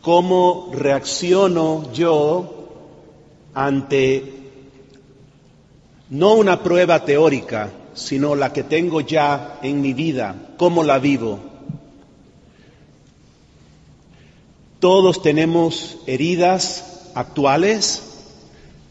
cómo 0.00 0.70
reacciono 0.72 1.92
yo 1.92 2.68
ante 3.54 4.40
no 6.08 6.34
una 6.34 6.62
prueba 6.62 7.04
teórica, 7.04 7.70
sino 7.94 8.34
la 8.34 8.52
que 8.52 8.62
tengo 8.62 9.00
ya 9.00 9.58
en 9.62 9.80
mi 9.80 9.92
vida, 9.92 10.34
cómo 10.56 10.82
la 10.82 10.98
vivo. 10.98 11.38
Todos 14.80 15.22
tenemos 15.22 15.98
heridas 16.06 17.10
actuales 17.14 18.02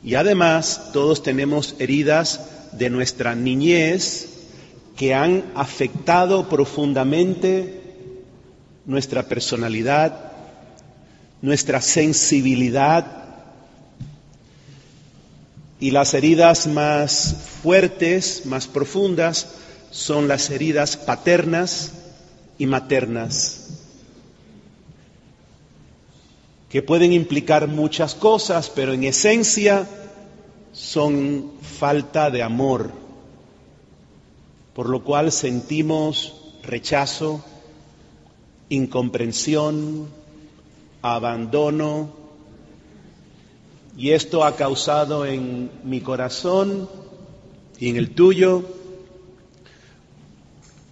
y 0.04 0.16
además 0.16 0.92
todos 0.94 1.24
tenemos 1.24 1.76
heridas 1.80 2.42
de 2.74 2.90
nuestra 2.90 3.36
niñez 3.36 4.30
que 4.96 5.16
han 5.16 5.46
afectado 5.56 6.48
profundamente 6.48 7.82
nuestra 8.86 9.24
personalidad, 9.24 10.29
nuestra 11.42 11.82
sensibilidad 11.82 13.20
y 15.80 15.92
las 15.92 16.14
heridas 16.14 16.68
más 16.68 17.36
fuertes, 17.62 18.46
más 18.46 18.68
profundas, 18.68 19.56
son 19.92 20.28
las 20.28 20.50
heridas 20.50 20.98
paternas 20.98 21.94
y 22.58 22.66
maternas, 22.66 23.68
que 26.70 26.82
pueden 26.84 27.14
implicar 27.14 27.68
muchas 27.68 28.14
cosas, 28.14 28.70
pero 28.70 28.94
en 28.94 29.06
esencia 29.06 29.88
son 30.74 31.54
falta 31.62 32.30
de 32.30 32.44
amor, 32.44 32.92
por 34.76 34.90
lo 34.90 35.04
cual 35.04 35.32
sentimos 35.32 36.36
rechazo, 36.64 37.44
incomprensión, 38.68 40.10
abandono, 41.02 42.10
y 43.98 44.12
esto 44.12 44.44
ha 44.44 44.56
causado 44.56 45.26
en 45.26 45.72
mi 45.84 46.00
corazón 46.02 46.88
y 47.80 47.90
en 47.90 47.98
el 47.98 48.12
tuyo 48.16 48.64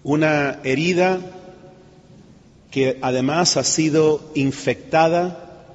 una 0.03 0.59
herida 0.63 1.19
que 2.71 2.99
además 3.01 3.57
ha 3.57 3.63
sido 3.63 4.21
infectada 4.35 5.73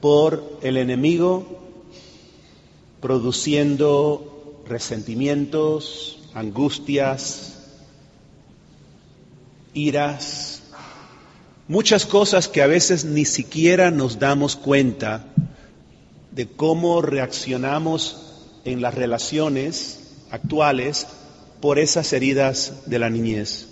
por 0.00 0.58
el 0.62 0.76
enemigo, 0.76 1.46
produciendo 3.00 4.62
resentimientos, 4.66 6.18
angustias, 6.34 7.58
iras, 9.74 10.51
muchas 11.68 12.06
cosas 12.06 12.48
que 12.48 12.62
a 12.62 12.66
veces 12.66 13.04
ni 13.04 13.24
siquiera 13.24 13.90
nos 13.90 14.18
damos 14.18 14.56
cuenta 14.56 15.24
de 16.30 16.46
cómo 16.46 17.02
reaccionamos 17.02 18.16
en 18.64 18.80
las 18.80 18.94
relaciones 18.94 20.00
actuales 20.30 21.06
por 21.60 21.78
esas 21.78 22.12
heridas 22.12 22.82
de 22.86 22.98
la 22.98 23.10
niñez. 23.10 23.68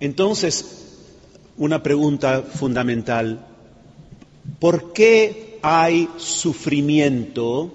Entonces, 0.00 0.86
una 1.58 1.82
pregunta 1.82 2.42
fundamental. 2.42 3.46
¿Por 4.58 4.94
qué 4.94 5.58
hay 5.62 6.08
sufrimiento 6.16 7.70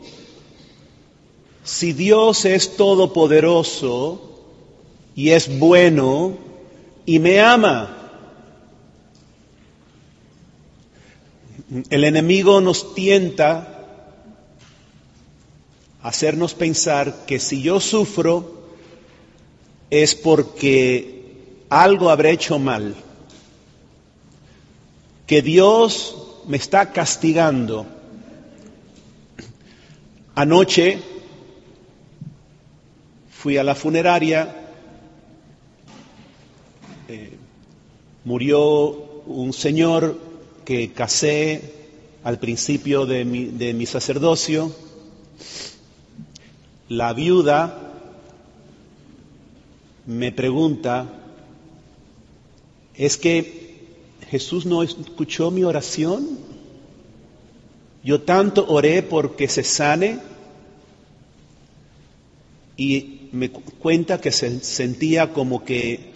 si 1.63 1.93
Dios 1.93 2.45
es 2.45 2.75
todopoderoso 2.75 4.34
y 5.16 5.30
es 5.30 5.59
bueno 5.59 6.38
y 7.05 7.19
me 7.19 7.39
ama? 7.39 7.91
El 11.89 12.03
enemigo 12.03 12.61
nos 12.61 12.94
tienta 12.94 13.81
a 16.01 16.07
hacernos 16.07 16.53
pensar 16.53 17.25
que 17.25 17.39
si 17.39 17.62
yo 17.62 17.79
sufro 17.79 18.67
es 19.89 20.13
porque 20.13 21.16
algo 21.69 22.09
habré 22.09 22.31
hecho 22.31 22.59
mal, 22.59 22.95
que 25.25 25.41
Dios 25.41 26.16
me 26.47 26.57
está 26.57 26.91
castigando. 26.91 27.88
Anoche 30.35 31.00
fui 33.31 33.57
a 33.57 33.63
la 33.63 33.75
funeraria, 33.75 34.64
murió 38.25 38.90
un 39.28 39.53
señor 39.53 40.19
que 40.66 40.91
casé 40.91 41.74
al 42.24 42.40
principio 42.40 43.06
de 43.06 43.24
mi, 43.24 43.46
de 43.46 43.74
mi 43.74 43.86
sacerdocio, 43.86 44.75
la 46.90 47.13
viuda 47.13 47.94
me 50.08 50.31
pregunta, 50.31 51.08
¿es 52.96 53.18
que 53.18 53.75
Jesús 54.30 54.66
no 54.66 54.81
escuchó 54.81 55.52
mi 55.52 55.63
oración? 55.63 56.40
Yo 58.03 58.22
tanto 58.22 58.66
oré 58.68 59.03
porque 59.03 59.47
se 59.47 59.63
sane 59.63 60.19
y 62.75 63.30
me 63.31 63.50
cuenta 63.52 64.19
que 64.19 64.31
se 64.31 64.59
sentía 64.62 65.31
como 65.31 65.63
que 65.63 66.14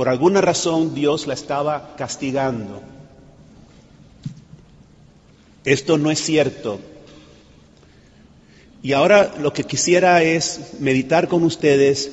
por 0.00 0.08
alguna 0.08 0.40
razón 0.40 0.94
Dios 0.94 1.26
la 1.26 1.34
estaba 1.34 1.94
castigando. 1.94 2.80
Esto 5.62 5.98
no 5.98 6.10
es 6.10 6.18
cierto. 6.22 6.80
Y 8.82 8.94
ahora 8.94 9.34
lo 9.38 9.52
que 9.52 9.64
quisiera 9.64 10.22
es 10.22 10.72
meditar 10.78 11.28
con 11.28 11.42
ustedes, 11.42 12.12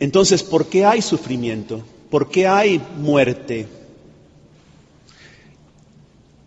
entonces, 0.00 0.42
¿por 0.42 0.68
qué 0.68 0.86
hay 0.86 1.02
sufrimiento? 1.02 1.84
¿Por 2.08 2.30
qué 2.30 2.46
hay 2.46 2.80
muerte? 2.96 3.66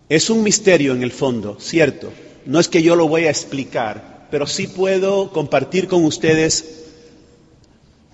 Es 0.09 0.31
un 0.31 0.41
misterio 0.41 0.93
en 0.93 1.03
el 1.03 1.11
fondo, 1.11 1.57
cierto. 1.59 2.11
No 2.47 2.59
es 2.59 2.69
que 2.69 2.81
yo 2.81 2.95
lo 2.95 3.07
voy 3.07 3.25
a 3.25 3.29
explicar, 3.29 4.25
pero 4.31 4.47
sí 4.47 4.65
puedo 4.65 5.31
compartir 5.31 5.87
con 5.87 6.03
ustedes 6.05 6.84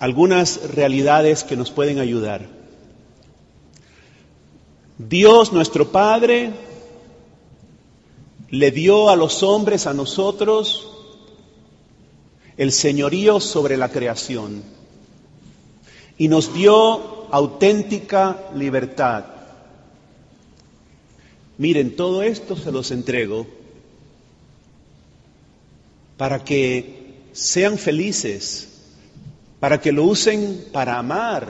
algunas 0.02 0.60
realidades 0.74 1.44
que 1.44 1.56
nos 1.56 1.70
pueden 1.70 2.00
ayudar. 2.00 2.48
Dios 4.98 5.52
nuestro 5.52 5.92
Padre 5.92 6.50
le 8.50 8.72
dio 8.72 9.10
a 9.10 9.14
los 9.14 9.44
hombres, 9.44 9.86
a 9.86 9.94
nosotros, 9.94 10.88
el 12.56 12.72
señorío 12.72 13.38
sobre 13.38 13.76
la 13.76 13.90
creación 13.90 14.64
y 16.18 16.26
nos 16.26 16.52
dio 16.52 17.32
auténtica 17.32 18.50
libertad. 18.56 19.24
Miren, 21.58 21.94
todo 21.94 22.24
esto 22.24 22.56
se 22.56 22.72
los 22.72 22.90
entrego 22.90 23.46
para 26.16 26.42
que 26.42 27.20
sean 27.30 27.78
felices, 27.78 28.71
para 29.62 29.80
que 29.80 29.92
lo 29.92 30.02
usen 30.02 30.66
para 30.72 30.98
amar. 30.98 31.46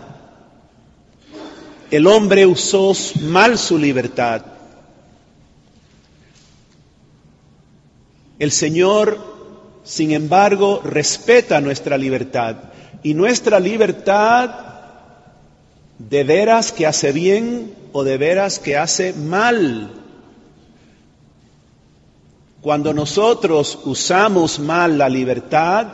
El 1.91 2.07
hombre 2.07 2.45
usó 2.45 2.93
mal 3.23 3.57
su 3.57 3.79
libertad 3.79 4.43
El 8.43 8.51
Señor, 8.51 9.21
sin 9.85 10.11
embargo, 10.11 10.81
respeta 10.83 11.61
nuestra 11.61 11.97
libertad 11.97 12.57
y 13.05 13.15
nuestra 13.15 13.61
libertad 13.61 14.51
de 15.97 16.25
veras 16.25 16.73
que 16.73 16.89
hace 16.89 17.13
bien 17.13 17.73
o 17.93 18.03
de 18.03 18.19
veras 18.19 18.59
que 18.59 18.77
hace 18.77 19.13
mal. 19.13 19.93
Cuando 22.63 22.93
nosotros 22.93 23.79
usamos 23.85 24.59
mal 24.59 24.99
la 24.99 25.09
libertad, 25.09 25.87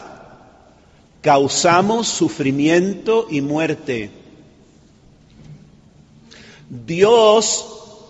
causamos 1.20 2.09
sufrimiento 2.09 3.26
y 3.31 3.41
muerte. 3.41 4.11
Dios 6.70 7.67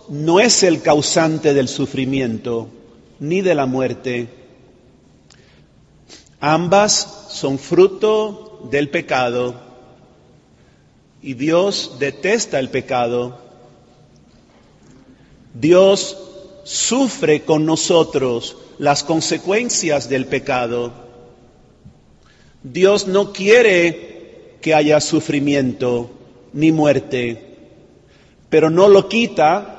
no 0.09 0.39
es 0.39 0.63
el 0.63 0.81
causante 0.81 1.53
del 1.53 1.67
sufrimiento 1.67 2.69
ni 3.19 3.41
de 3.41 3.55
la 3.55 3.65
muerte. 3.65 4.27
Ambas 6.39 7.27
son 7.29 7.59
fruto 7.59 8.67
del 8.71 8.89
pecado 8.89 9.55
y 11.21 11.33
Dios 11.33 11.95
detesta 11.99 12.59
el 12.59 12.69
pecado. 12.69 13.37
Dios 15.53 16.17
sufre 16.63 17.43
con 17.43 17.65
nosotros 17.65 18.57
las 18.77 19.03
consecuencias 19.03 20.07
del 20.09 20.25
pecado. 20.25 21.08
Dios 22.63 23.07
no 23.07 23.31
quiere 23.31 24.57
que 24.61 24.73
haya 24.73 24.99
sufrimiento, 24.99 26.11
ni 26.53 26.71
muerte, 26.71 27.57
pero 28.49 28.69
no 28.69 28.87
lo 28.87 29.07
quita 29.07 29.75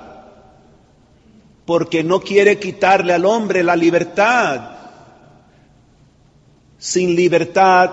porque 1.67 2.03
no 2.03 2.21
quiere 2.21 2.59
quitarle 2.59 3.13
al 3.13 3.25
hombre 3.25 3.63
la 3.63 3.77
libertad. 3.77 4.79
Sin 6.79 7.15
libertad 7.15 7.91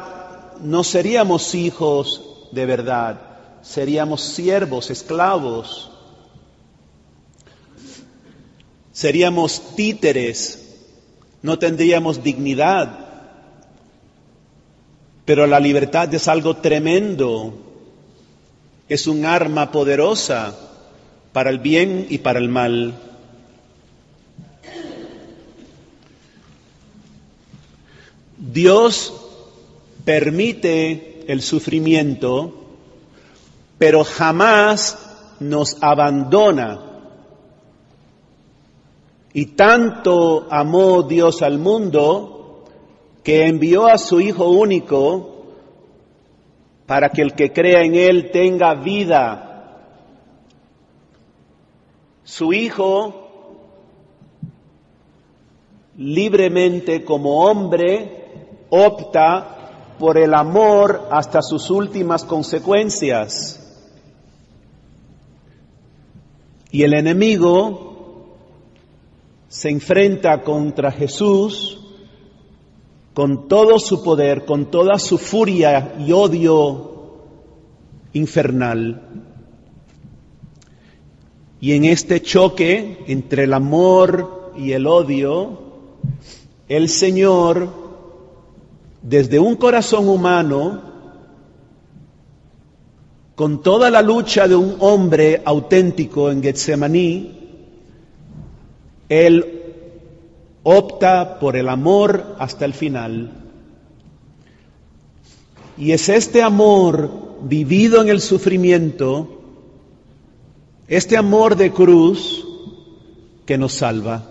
no 0.61 0.83
seríamos 0.83 1.53
hijos 1.53 2.47
de 2.51 2.65
verdad, 2.65 3.19
seríamos 3.61 4.21
siervos, 4.23 4.89
esclavos, 4.89 5.91
seríamos 8.93 9.75
títeres, 9.75 10.75
no 11.41 11.59
tendríamos 11.59 12.23
dignidad. 12.23 13.06
Pero 15.27 15.45
la 15.45 15.59
libertad 15.59 16.13
es 16.13 16.29
algo 16.29 16.55
tremendo, 16.55 17.53
es 18.87 19.07
un 19.07 19.25
arma 19.25 19.73
poderosa 19.73 20.57
para 21.33 21.49
el 21.49 21.59
bien 21.59 22.07
y 22.09 22.19
para 22.19 22.39
el 22.39 22.47
mal. 22.47 22.93
Dios 28.37 29.13
permite 30.05 31.25
el 31.27 31.41
sufrimiento, 31.41 32.63
pero 33.77 34.05
jamás 34.05 34.97
nos 35.41 35.75
abandona. 35.81 36.79
Y 39.33 39.47
tanto 39.47 40.47
amó 40.49 41.03
Dios 41.03 41.41
al 41.41 41.59
mundo 41.59 42.36
que 43.27 43.45
envió 43.45 43.87
a 43.87 43.97
su 43.97 44.21
Hijo 44.21 44.47
único 44.47 45.47
para 46.85 47.09
que 47.09 47.21
el 47.21 47.33
que 47.33 47.51
crea 47.51 47.81
en 47.81 47.93
Él 47.93 48.31
tenga 48.31 48.73
vida. 48.73 49.83
Su 52.23 52.53
Hijo 52.53 53.27
libremente 55.97 57.03
como 57.03 57.43
hombre 57.43 58.59
opta 58.69 59.95
por 59.99 60.17
el 60.17 60.33
amor 60.33 61.09
hasta 61.11 61.41
sus 61.41 61.69
últimas 61.69 62.23
consecuencias. 62.23 63.61
Y 66.71 66.83
el 66.83 66.93
enemigo 66.93 68.37
se 69.49 69.69
enfrenta 69.69 70.43
contra 70.43 70.93
Jesús 70.93 71.76
con 73.17 73.47
todo 73.47 73.79
su 73.79 74.03
poder, 74.03 74.45
con 74.45 74.67
toda 74.67 74.99
su 74.99 75.17
furia 75.17 75.95
y 75.97 76.11
odio 76.11 76.91
infernal. 78.13 79.01
Y 81.59 81.71
en 81.71 81.85
este 81.85 82.21
choque 82.21 83.05
entre 83.07 83.45
el 83.45 83.53
amor 83.53 84.51
y 84.55 84.73
el 84.73 84.85
odio, 84.85 85.61
el 86.69 86.89
Señor 86.89 87.69
desde 89.01 89.39
un 89.39 89.55
corazón 89.55 90.07
humano, 90.09 90.83
con 93.33 93.63
toda 93.63 93.89
la 93.89 94.03
lucha 94.03 94.47
de 94.47 94.55
un 94.55 94.75
hombre 94.77 95.41
auténtico 95.43 96.29
en 96.29 96.43
Getsemaní, 96.43 97.31
él 99.09 99.56
opta 100.69 101.39
por 101.39 101.55
el 101.55 101.69
amor 101.69 102.35
hasta 102.39 102.65
el 102.65 102.73
final. 102.73 103.31
Y 105.77 105.93
es 105.93 106.09
este 106.09 106.43
amor 106.43 107.37
vivido 107.43 108.01
en 108.01 108.09
el 108.09 108.19
sufrimiento, 108.19 109.43
este 110.89 111.15
amor 111.15 111.55
de 111.55 111.71
cruz, 111.71 112.45
que 113.45 113.57
nos 113.57 113.75
salva 113.75 114.23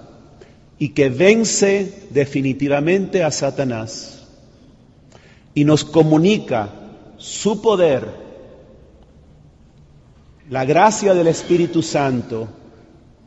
y 0.79 0.91
que 0.91 1.09
vence 1.09 2.07
definitivamente 2.11 3.25
a 3.25 3.31
Satanás 3.31 4.27
y 5.55 5.65
nos 5.65 5.87
comunica 5.87 6.69
su 7.17 7.63
poder, 7.63 8.11
la 10.51 10.67
gracia 10.67 11.15
del 11.15 11.29
Espíritu 11.29 11.83
Santo, 11.83 12.47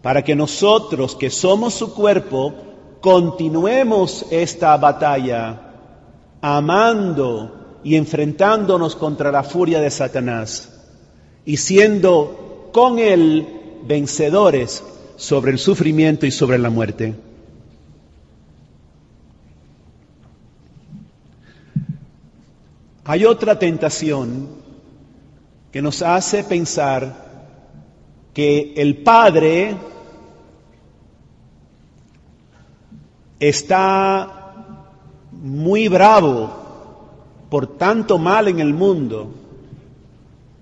para 0.03 0.23
que 0.23 0.35
nosotros 0.35 1.15
que 1.15 1.31
somos 1.31 1.73
su 1.73 1.95
cuerpo, 1.95 2.68
continuemos 3.01 4.25
esta 4.31 4.75
batalla 4.77 5.61
amando 6.41 7.79
y 7.83 7.95
enfrentándonos 7.95 8.95
contra 8.95 9.31
la 9.31 9.43
furia 9.43 9.79
de 9.79 9.89
Satanás 9.89 10.69
y 11.45 11.57
siendo 11.57 12.69
con 12.73 12.99
él 12.99 13.47
vencedores 13.85 14.83
sobre 15.15 15.51
el 15.51 15.59
sufrimiento 15.59 16.25
y 16.25 16.31
sobre 16.31 16.57
la 16.57 16.69
muerte. 16.69 17.15
Hay 23.05 23.25
otra 23.25 23.57
tentación 23.57 24.47
que 25.71 25.81
nos 25.81 26.01
hace 26.01 26.43
pensar 26.43 27.27
que 28.33 28.73
el 28.77 28.97
Padre 28.97 29.75
está 33.39 34.39
muy 35.31 35.87
bravo 35.87 36.51
por 37.49 37.77
tanto 37.77 38.17
mal 38.17 38.47
en 38.47 38.59
el 38.59 38.73
mundo 38.73 39.31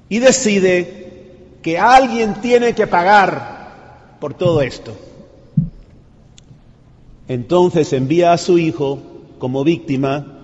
y 0.09 0.19
decide 0.19 1.57
que 1.62 1.77
alguien 1.77 2.35
tiene 2.41 2.74
que 2.74 2.88
pagar 2.88 4.18
por 4.19 4.33
todo 4.33 4.62
esto. 4.62 4.95
Entonces 7.27 7.91
envía 7.91 8.31
a 8.31 8.38
su 8.38 8.57
hijo 8.57 9.00
como 9.38 9.63
víctima 9.63 10.38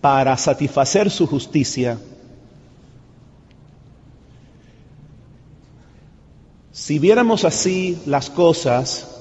para 0.00 0.36
satisfacer 0.36 1.10
su 1.10 1.26
justicia. 1.26 1.98
Si 6.72 6.98
viéramos 6.98 7.44
así 7.44 8.00
las 8.06 8.30
cosas, 8.30 9.17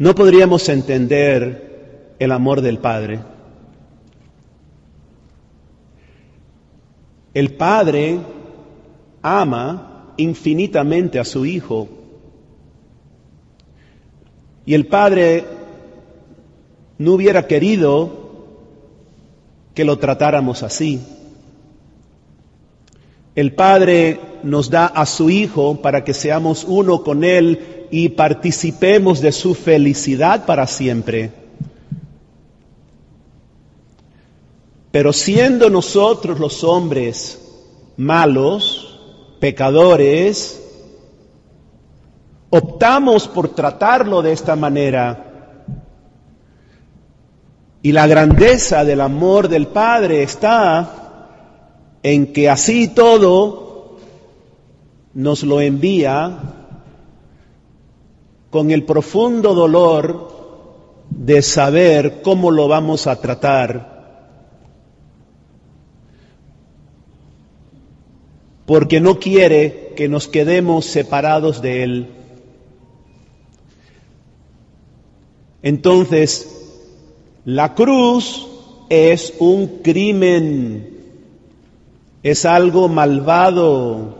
no 0.00 0.14
podríamos 0.14 0.66
entender 0.70 2.14
el 2.18 2.32
amor 2.32 2.62
del 2.62 2.78
Padre. 2.78 3.20
El 7.34 7.52
Padre 7.52 8.18
ama 9.20 10.14
infinitamente 10.16 11.18
a 11.18 11.24
su 11.26 11.44
Hijo. 11.44 11.86
Y 14.64 14.72
el 14.72 14.86
Padre 14.86 15.44
no 16.96 17.12
hubiera 17.12 17.46
querido 17.46 18.46
que 19.74 19.84
lo 19.84 19.98
tratáramos 19.98 20.62
así. 20.62 20.98
El 23.34 23.52
Padre 23.52 24.18
nos 24.44 24.70
da 24.70 24.86
a 24.86 25.04
su 25.04 25.28
Hijo 25.28 25.82
para 25.82 26.04
que 26.04 26.14
seamos 26.14 26.64
uno 26.64 27.04
con 27.04 27.22
Él 27.22 27.79
y 27.90 28.10
participemos 28.10 29.20
de 29.20 29.32
su 29.32 29.54
felicidad 29.54 30.46
para 30.46 30.66
siempre. 30.66 31.32
Pero 34.90 35.12
siendo 35.12 35.70
nosotros 35.70 36.38
los 36.40 36.64
hombres 36.64 37.40
malos, 37.96 38.98
pecadores, 39.38 40.60
optamos 42.50 43.28
por 43.28 43.48
tratarlo 43.48 44.22
de 44.22 44.32
esta 44.32 44.56
manera 44.56 45.26
y 47.82 47.92
la 47.92 48.06
grandeza 48.06 48.84
del 48.84 49.00
amor 49.00 49.48
del 49.48 49.66
Padre 49.68 50.22
está 50.22 50.90
en 52.02 52.32
que 52.32 52.50
así 52.50 52.88
todo 52.88 53.98
nos 55.14 55.42
lo 55.42 55.60
envía 55.60 56.59
con 58.50 58.72
el 58.72 58.84
profundo 58.84 59.54
dolor 59.54 60.28
de 61.08 61.40
saber 61.42 62.20
cómo 62.22 62.50
lo 62.50 62.68
vamos 62.68 63.06
a 63.06 63.20
tratar, 63.20 63.98
porque 68.66 69.00
no 69.00 69.18
quiere 69.18 69.92
que 69.96 70.08
nos 70.08 70.28
quedemos 70.28 70.84
separados 70.84 71.62
de 71.62 71.82
Él. 71.82 72.08
Entonces, 75.62 76.60
la 77.44 77.74
cruz 77.74 78.46
es 78.88 79.34
un 79.38 79.80
crimen, 79.82 80.98
es 82.22 82.44
algo 82.44 82.88
malvado, 82.88 84.16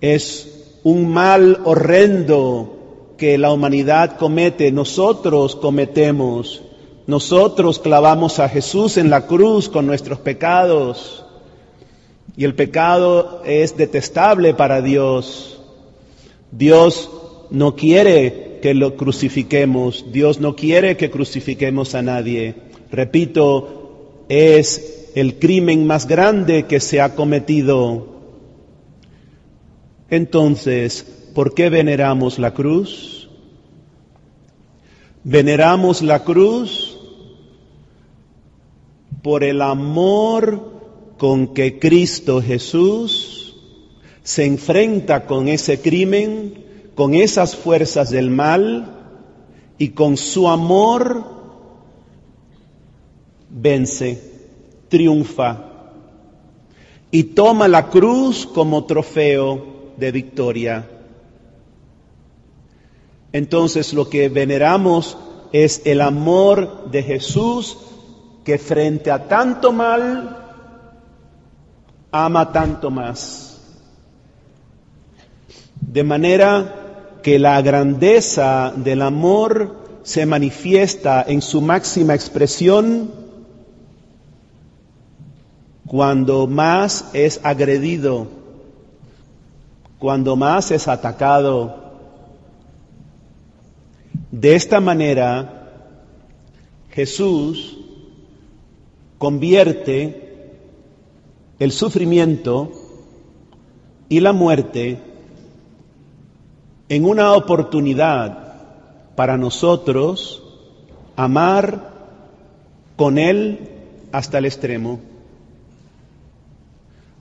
es 0.00 0.55
un 0.86 1.08
mal 1.08 1.62
horrendo 1.64 3.14
que 3.18 3.38
la 3.38 3.50
humanidad 3.50 4.16
comete, 4.18 4.70
nosotros 4.70 5.56
cometemos, 5.56 6.62
nosotros 7.08 7.80
clavamos 7.80 8.38
a 8.38 8.48
Jesús 8.48 8.96
en 8.96 9.10
la 9.10 9.26
cruz 9.26 9.68
con 9.68 9.84
nuestros 9.84 10.20
pecados. 10.20 11.24
Y 12.36 12.44
el 12.44 12.54
pecado 12.54 13.42
es 13.44 13.76
detestable 13.76 14.54
para 14.54 14.80
Dios. 14.80 15.58
Dios 16.52 17.10
no 17.50 17.74
quiere 17.74 18.60
que 18.62 18.72
lo 18.72 18.94
crucifiquemos. 18.94 20.12
Dios 20.12 20.38
no 20.38 20.54
quiere 20.54 20.96
que 20.96 21.10
crucifiquemos 21.10 21.96
a 21.96 22.02
nadie. 22.02 22.54
Repito, 22.92 24.22
es 24.28 25.10
el 25.16 25.40
crimen 25.40 25.84
más 25.84 26.06
grande 26.06 26.66
que 26.66 26.78
se 26.78 27.00
ha 27.00 27.16
cometido. 27.16 28.15
Entonces, 30.10 31.04
¿por 31.34 31.54
qué 31.54 31.68
veneramos 31.68 32.38
la 32.38 32.54
cruz? 32.54 33.28
Veneramos 35.24 36.02
la 36.02 36.22
cruz 36.22 36.96
por 39.22 39.42
el 39.42 39.60
amor 39.60 40.76
con 41.18 41.54
que 41.54 41.78
Cristo 41.80 42.40
Jesús 42.40 43.56
se 44.22 44.44
enfrenta 44.44 45.26
con 45.26 45.48
ese 45.48 45.80
crimen, 45.80 46.64
con 46.94 47.14
esas 47.14 47.56
fuerzas 47.56 48.10
del 48.10 48.30
mal 48.30 48.92
y 49.78 49.88
con 49.88 50.16
su 50.16 50.48
amor 50.48 51.24
vence, 53.50 54.22
triunfa 54.88 55.64
y 57.10 57.22
toma 57.24 57.66
la 57.66 57.88
cruz 57.88 58.46
como 58.46 58.84
trofeo 58.84 59.75
de 59.98 60.12
victoria. 60.12 60.88
Entonces 63.32 63.92
lo 63.92 64.08
que 64.08 64.28
veneramos 64.28 65.18
es 65.52 65.82
el 65.84 66.00
amor 66.00 66.90
de 66.90 67.02
Jesús 67.02 67.78
que 68.44 68.58
frente 68.58 69.10
a 69.10 69.28
tanto 69.28 69.72
mal 69.72 70.44
ama 72.12 72.52
tanto 72.52 72.90
más. 72.90 73.60
De 75.80 76.02
manera 76.02 77.18
que 77.22 77.38
la 77.38 77.60
grandeza 77.60 78.72
del 78.76 79.02
amor 79.02 80.00
se 80.02 80.24
manifiesta 80.26 81.24
en 81.26 81.42
su 81.42 81.60
máxima 81.60 82.14
expresión 82.14 83.10
cuando 85.86 86.46
más 86.46 87.10
es 87.12 87.40
agredido, 87.42 88.28
cuando 89.98 90.36
más 90.36 90.70
es 90.70 90.88
atacado. 90.88 91.84
De 94.30 94.54
esta 94.54 94.80
manera, 94.80 95.70
Jesús 96.90 97.78
convierte 99.18 100.50
el 101.58 101.72
sufrimiento 101.72 102.72
y 104.08 104.20
la 104.20 104.32
muerte 104.32 105.00
en 106.88 107.04
una 107.04 107.32
oportunidad 107.32 108.46
para 109.16 109.36
nosotros 109.36 110.42
amar 111.16 111.94
con 112.96 113.18
Él 113.18 113.70
hasta 114.12 114.38
el 114.38 114.44
extremo. 114.44 115.00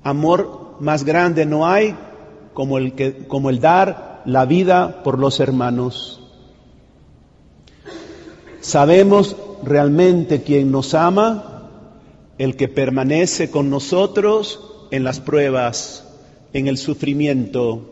Amor 0.03 0.75
más 0.79 1.03
grande 1.03 1.45
no 1.45 1.65
hay 1.65 1.95
como 2.55 2.79
el, 2.79 2.93
que, 2.93 3.27
como 3.27 3.51
el 3.51 3.59
dar 3.59 4.23
la 4.25 4.45
vida 4.45 5.03
por 5.03 5.19
los 5.19 5.39
hermanos. 5.39 6.21
Sabemos 8.61 9.35
realmente 9.61 10.41
quién 10.41 10.71
nos 10.71 10.95
ama 10.95 11.69
el 12.37 12.55
que 12.55 12.69
permanece 12.69 13.51
con 13.51 13.69
nosotros 13.69 14.87
en 14.89 15.03
las 15.03 15.19
pruebas, 15.19 16.07
en 16.53 16.67
el 16.67 16.77
sufrimiento. 16.77 17.91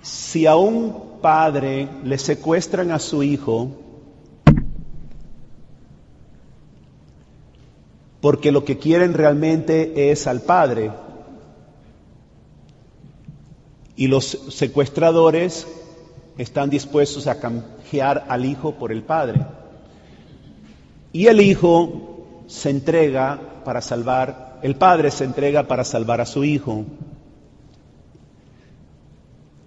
Si 0.00 0.46
a 0.46 0.56
un 0.56 1.20
padre 1.20 1.88
le 2.04 2.16
secuestran 2.16 2.90
a 2.90 2.98
su 2.98 3.22
hijo, 3.22 3.87
porque 8.20 8.52
lo 8.52 8.64
que 8.64 8.78
quieren 8.78 9.14
realmente 9.14 10.10
es 10.10 10.26
al 10.26 10.40
padre, 10.40 10.90
y 13.98 14.06
los 14.06 14.26
secuestradores 14.50 15.66
están 16.38 16.70
dispuestos 16.70 17.26
a 17.26 17.40
canjear 17.40 18.26
al 18.28 18.44
hijo 18.44 18.76
por 18.76 18.92
el 18.92 19.02
padre. 19.02 19.44
Y 21.12 21.26
el 21.26 21.40
hijo 21.40 22.44
se 22.46 22.70
entrega 22.70 23.40
para 23.64 23.80
salvar, 23.80 24.60
el 24.62 24.76
padre 24.76 25.10
se 25.10 25.24
entrega 25.24 25.64
para 25.64 25.82
salvar 25.82 26.20
a 26.20 26.26
su 26.26 26.44
hijo. 26.44 26.84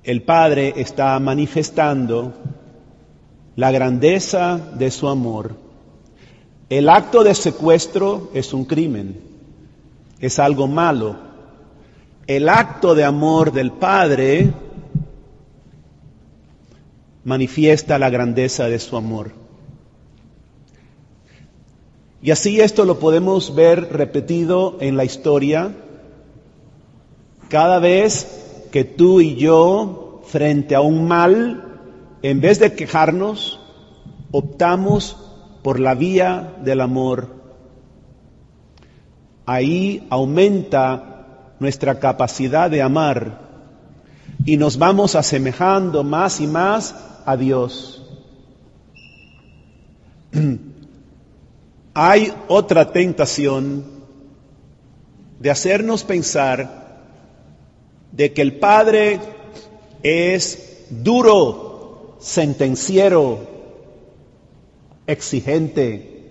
El 0.04 0.24
padre 0.24 0.76
está 0.78 1.20
manifestando 1.20 2.34
la 3.58 3.72
grandeza 3.72 4.58
de 4.58 4.92
su 4.92 5.10
amor. 5.10 5.56
El 6.72 6.88
acto 6.88 7.26
de 7.26 7.36
secuestro 7.36 8.30
es 8.34 8.54
un 8.54 8.64
crimen, 8.64 9.20
es 10.22 10.40
algo 10.40 10.70
malo. 10.70 11.18
El 12.28 12.48
acto 12.48 12.96
de 12.96 13.04
amor 13.04 13.52
del 13.52 13.74
padre 13.74 14.54
manifiesta 17.26 18.00
la 18.00 18.10
grandeza 18.10 18.70
de 18.70 18.80
su 18.80 18.96
amor. 18.96 19.34
Y 22.22 22.32
así 22.32 22.62
esto 22.62 22.86
lo 22.86 23.00
podemos 23.00 23.54
ver 23.54 23.92
repetido 23.92 24.78
en 24.80 24.96
la 24.96 25.04
historia 25.04 25.76
cada 27.50 27.80
vez 27.80 28.70
que 28.72 28.86
tú 28.86 29.20
y 29.20 29.36
yo, 29.36 30.22
frente 30.24 30.76
a 30.76 30.80
un 30.80 31.06
mal, 31.06 31.82
en 32.22 32.40
vez 32.40 32.60
de 32.60 32.74
quejarnos, 32.76 33.60
optamos 34.32 35.31
por 35.64 35.80
la 35.80 35.94
vía 35.94 36.56
del 36.64 36.82
amor. 36.82 37.28
Ahí 39.46 40.08
aumenta 40.10 41.56
nuestra 41.60 42.00
capacidad 42.00 42.70
de 42.70 42.82
amar 42.82 43.40
y 44.46 44.58
nos 44.58 44.78
vamos 44.78 45.16
asemejando 45.16 46.04
más 46.04 46.42
y 46.42 46.48
más 46.48 46.96
a 47.26 47.38
Dios. 47.38 48.04
Hay 51.94 52.34
otra 52.48 52.92
tentación 52.92 53.84
de 55.40 55.52
hacernos 55.52 56.04
pensar 56.04 56.82
de 58.12 58.34
que 58.34 58.42
el 58.42 58.60
Padre 58.60 59.20
es 60.04 60.86
duro, 60.90 62.18
sentenciero, 62.20 63.40
exigente, 65.12 66.30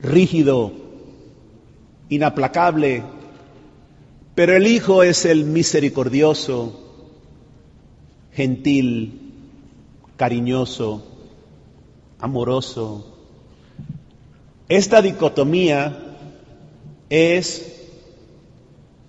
rígido, 0.00 0.72
inaplacable, 2.08 3.02
pero 4.34 4.56
el 4.56 4.66
Hijo 4.66 5.02
es 5.02 5.24
el 5.24 5.44
misericordioso, 5.44 6.80
gentil, 8.32 9.32
cariñoso, 10.16 11.02
amoroso. 12.18 13.06
Esta 14.68 15.02
dicotomía 15.02 16.16
es 17.08 17.88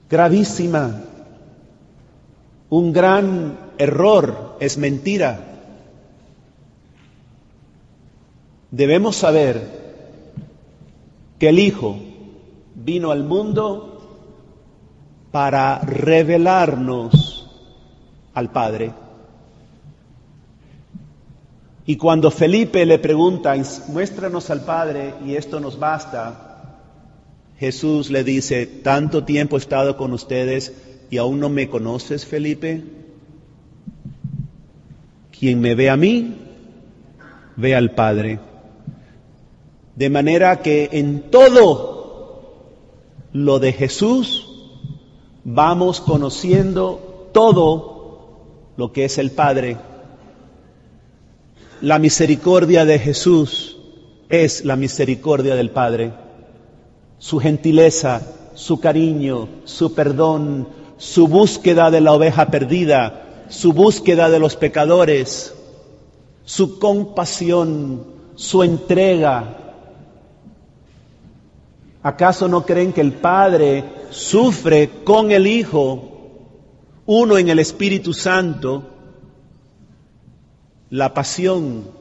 gravísima, 0.10 1.04
un 2.70 2.92
gran 2.92 3.60
error, 3.78 4.58
es 4.60 4.78
mentira. 4.78 5.50
Debemos 8.72 9.18
saber 9.18 9.62
que 11.38 11.50
el 11.50 11.60
Hijo 11.60 11.98
vino 12.74 13.12
al 13.12 13.24
mundo 13.24 13.92
para 15.32 15.80
revelarnos 15.80 17.50
al 18.34 18.51
Padre. 18.51 18.94
Y 21.86 21.98
cuando 21.98 22.32
Felipe 22.32 22.86
le 22.86 23.00
pregunta, 23.00 23.56
muéstranos 23.90 24.50
al 24.50 24.63
Padre 24.63 25.16
y 25.25 25.36
esto 25.36 25.60
nos 25.60 25.78
basta, 25.78 26.78
Jesús 27.60 28.10
le 28.10 28.24
dice, 28.24 28.66
tanto 28.66 29.24
tiempo 29.24 29.56
he 29.58 29.60
estado 29.60 29.98
con 29.98 30.13
ustedes 30.13 30.74
y 31.10 31.18
aún 31.18 31.40
no 31.40 31.50
me 31.50 31.70
conoces, 31.70 32.25
Felipe. 32.25 32.84
Quien 35.38 35.60
me 35.60 35.75
ve 35.75 35.90
a 35.90 35.98
mí, 35.98 36.38
ve 37.58 37.75
al 37.75 37.92
Padre. 37.92 38.40
De 39.95 40.10
manera 40.10 40.62
que 40.62 40.89
en 40.93 41.29
todo 41.29 42.43
lo 43.33 43.60
de 43.60 43.74
Jesús 43.74 44.48
vamos 45.43 46.01
conociendo 46.01 47.29
todo 47.33 48.71
lo 48.77 48.91
que 48.91 49.05
es 49.05 49.17
el 49.17 49.31
Padre 49.31 49.77
la 51.81 51.98
misericordia 51.98 52.86
de 52.86 53.00
Jesús 53.00 53.75
es 54.29 54.65
la 54.65 54.75
misericordia 54.75 55.55
del 55.55 55.71
Padre. 55.71 56.13
Su 57.17 57.39
gentileza, 57.39 58.21
su 58.53 58.79
cariño, 58.79 59.50
su 59.65 59.93
perdón, 59.95 60.67
su 60.98 61.27
búsqueda 61.27 61.89
de 61.89 62.01
la 62.01 62.13
oveja 62.13 62.51
perdida, 62.51 63.45
su 63.50 63.74
búsqueda 63.74 64.29
de 64.29 64.38
los 64.38 64.55
pecadores, 64.55 65.55
su 66.45 66.77
compasión, 66.77 68.05
su 68.36 68.62
entrega. 68.62 69.57
¿Acaso 72.03 72.48
no 72.48 72.65
creen 72.65 72.93
que 72.93 73.01
el 73.01 73.13
Padre 73.13 74.08
sufre 74.10 75.03
con 75.03 75.31
el 75.31 75.46
Hijo, 75.46 76.10
uno 77.05 77.38
en 77.38 77.50
el 77.50 77.60
Espíritu 77.60 78.13
Santo, 78.13 78.89
la 80.89 81.13
pasión 81.13 81.91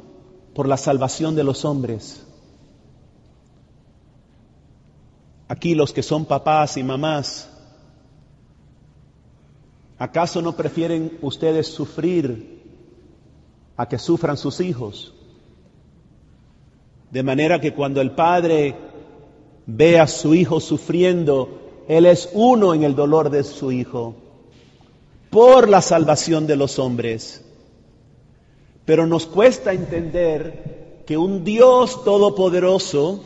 por 0.54 0.66
la 0.66 0.78
salvación 0.78 1.36
de 1.36 1.44
los 1.44 1.66
hombres? 1.66 2.26
Aquí 5.48 5.74
los 5.74 5.92
que 5.92 6.02
son 6.02 6.24
papás 6.24 6.78
y 6.78 6.82
mamás, 6.82 7.50
¿acaso 9.98 10.40
no 10.40 10.56
prefieren 10.56 11.18
ustedes 11.20 11.66
sufrir 11.66 12.62
a 13.76 13.86
que 13.86 13.98
sufran 13.98 14.38
sus 14.38 14.60
hijos? 14.60 15.12
De 17.10 17.22
manera 17.22 17.60
que 17.60 17.74
cuando 17.74 18.00
el 18.00 18.12
padre 18.12 18.89
ve 19.66 19.98
a 19.98 20.06
su 20.06 20.34
hijo 20.34 20.60
sufriendo, 20.60 21.60
él 21.88 22.06
es 22.06 22.28
uno 22.32 22.74
en 22.74 22.82
el 22.82 22.94
dolor 22.94 23.30
de 23.30 23.44
su 23.44 23.72
hijo, 23.72 24.14
por 25.30 25.68
la 25.68 25.82
salvación 25.82 26.46
de 26.46 26.56
los 26.56 26.78
hombres. 26.78 27.44
Pero 28.84 29.06
nos 29.06 29.26
cuesta 29.26 29.72
entender 29.72 31.02
que 31.06 31.16
un 31.16 31.44
Dios 31.44 32.04
todopoderoso 32.04 33.24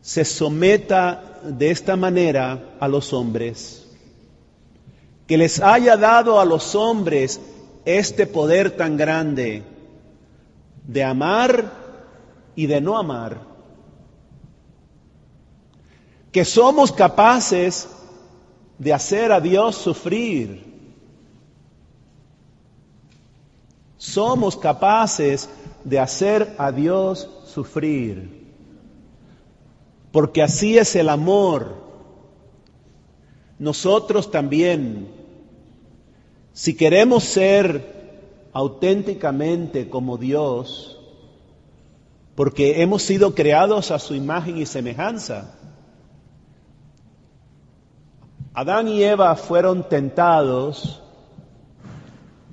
se 0.00 0.24
someta 0.24 1.40
de 1.42 1.70
esta 1.70 1.96
manera 1.96 2.76
a 2.80 2.88
los 2.88 3.12
hombres, 3.12 3.86
que 5.26 5.38
les 5.38 5.60
haya 5.60 5.96
dado 5.96 6.40
a 6.40 6.44
los 6.44 6.74
hombres 6.74 7.40
este 7.84 8.26
poder 8.26 8.76
tan 8.76 8.96
grande 8.96 9.62
de 10.86 11.02
amar 11.02 11.72
y 12.54 12.66
de 12.66 12.80
no 12.80 12.98
amar, 12.98 13.53
que 16.34 16.44
somos 16.44 16.92
capaces 16.92 17.88
de 18.78 18.92
hacer 18.92 19.32
a 19.32 19.40
Dios 19.40 19.76
sufrir, 19.76 20.62
somos 23.96 24.54
capaces 24.54 25.48
de 25.82 25.98
hacer 25.98 26.54
a 26.58 26.70
Dios 26.70 27.30
sufrir 27.46 28.44
porque 30.14 30.42
así 30.42 30.78
es 30.78 30.94
el 30.94 31.08
amor. 31.08 31.74
Nosotros 33.58 34.30
también, 34.30 35.08
si 36.52 36.76
queremos 36.76 37.24
ser 37.24 38.20
auténticamente 38.52 39.88
como 39.88 40.16
Dios, 40.16 41.00
porque 42.36 42.80
hemos 42.80 43.02
sido 43.02 43.34
creados 43.34 43.90
a 43.90 43.98
su 43.98 44.14
imagen 44.14 44.58
y 44.58 44.66
semejanza, 44.66 45.58
Adán 48.54 48.86
y 48.86 49.02
Eva 49.02 49.34
fueron 49.34 49.88
tentados 49.88 51.02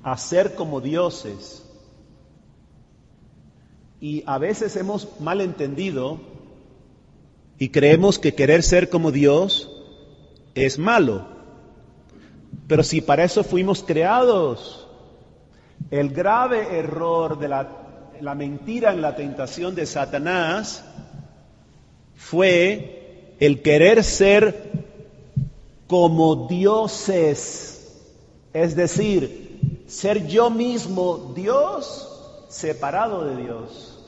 a 0.02 0.16
ser 0.16 0.56
como 0.56 0.80
dioses. 0.80 1.64
Y 4.00 4.24
a 4.26 4.38
veces 4.38 4.74
hemos 4.74 5.20
malentendido 5.20 6.20
y 7.56 7.68
creemos 7.68 8.18
que 8.18 8.34
querer 8.34 8.64
ser 8.64 8.90
como 8.90 9.12
Dios 9.12 9.70
es 10.56 10.76
malo. 10.76 11.24
Pero 12.66 12.82
si 12.82 13.00
para 13.00 13.22
eso 13.22 13.44
fuimos 13.44 13.84
creados, 13.84 14.88
el 15.92 16.10
grave 16.10 16.78
error 16.78 17.38
de 17.38 17.48
la, 17.48 18.34
mentira 18.34 18.92
en 18.92 19.02
la 19.02 19.14
tentación 19.14 19.76
de 19.76 19.86
Satanás 19.86 20.84
fue 22.16 23.36
el 23.38 23.62
querer 23.62 24.02
ser 24.02 24.81
como 25.92 26.46
dioses, 26.48 28.02
es 28.54 28.74
decir, 28.74 29.82
ser 29.86 30.26
yo 30.26 30.48
mismo 30.48 31.34
Dios 31.36 32.08
separado 32.48 33.26
de 33.26 33.36
Dios. 33.36 33.98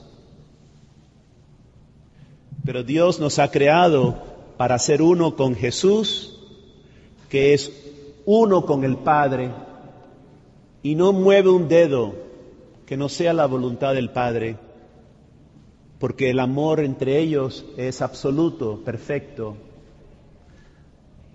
Pero 2.64 2.82
Dios 2.84 3.20
nos 3.20 3.38
ha 3.38 3.50
creado 3.50 4.14
para 4.56 4.78
ser 4.78 5.02
uno 5.02 5.36
con 5.36 5.54
Jesús, 5.54 6.40
que 7.28 7.52
es 7.52 7.70
uno 8.24 8.64
con 8.64 8.84
el 8.84 8.96
Padre, 8.96 9.50
y 10.82 10.94
no 10.94 11.12
mueve 11.12 11.50
un 11.50 11.68
dedo 11.68 12.14
que 12.86 12.96
no 12.96 13.10
sea 13.10 13.34
la 13.34 13.44
voluntad 13.44 13.92
del 13.92 14.08
Padre, 14.08 14.56
porque 15.98 16.30
el 16.30 16.40
amor 16.40 16.80
entre 16.80 17.18
ellos 17.18 17.66
es 17.76 18.00
absoluto, 18.00 18.80
perfecto. 18.86 19.58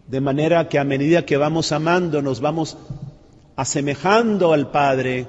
De 0.10 0.22
manera 0.22 0.68
que 0.70 0.80
a 0.80 0.84
medida 0.84 1.24
que 1.24 1.38
vamos 1.38 1.72
amando, 1.72 2.24
nos 2.24 2.42
vamos 2.42 2.76
asemejando 3.56 4.54
al 4.54 4.72
Padre 4.72 5.28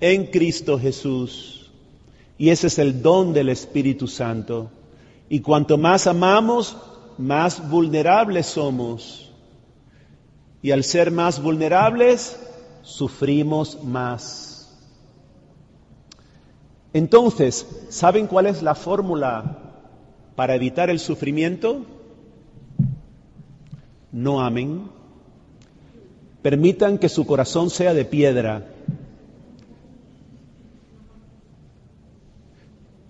en 0.00 0.26
Cristo 0.26 0.80
Jesús. 0.80 1.70
Y 2.36 2.50
ese 2.50 2.66
es 2.66 2.80
el 2.80 3.02
don 3.02 3.32
del 3.32 3.50
Espíritu 3.50 4.08
Santo. 4.08 4.72
Y 5.28 5.42
cuanto 5.42 5.78
más 5.78 6.08
amamos, 6.08 6.76
más 7.18 7.70
vulnerables 7.70 8.46
somos. 8.46 9.30
Y 10.60 10.72
al 10.72 10.82
ser 10.82 11.12
más 11.12 11.40
vulnerables, 11.40 12.36
sufrimos 12.82 13.84
más. 13.84 14.76
Entonces, 16.92 17.64
¿saben 17.90 18.26
cuál 18.26 18.46
es 18.46 18.60
la 18.60 18.74
fórmula 18.74 19.58
para 20.34 20.56
evitar 20.56 20.90
el 20.90 20.98
sufrimiento? 20.98 21.86
No 24.16 24.40
amen. 24.40 24.88
Permitan 26.42 26.98
que 26.98 27.08
su 27.08 27.26
corazón 27.26 27.70
sea 27.70 27.92
de 27.92 28.04
piedra. 28.04 28.66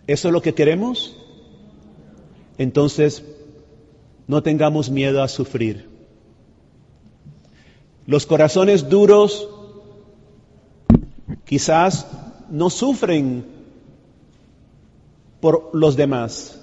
¿Eso 0.06 0.28
es 0.28 0.32
lo 0.32 0.42
que 0.42 0.54
queremos? 0.54 1.16
entonces 2.58 3.24
no 4.26 4.42
tengamos 4.42 4.90
miedo 4.90 5.22
a 5.22 5.28
sufrir. 5.28 5.88
Los 8.06 8.26
corazones 8.26 8.88
duros 8.88 9.48
quizás 11.44 12.06
no 12.50 12.70
sufren 12.70 13.44
por 15.40 15.70
los 15.72 15.96
demás, 15.96 16.60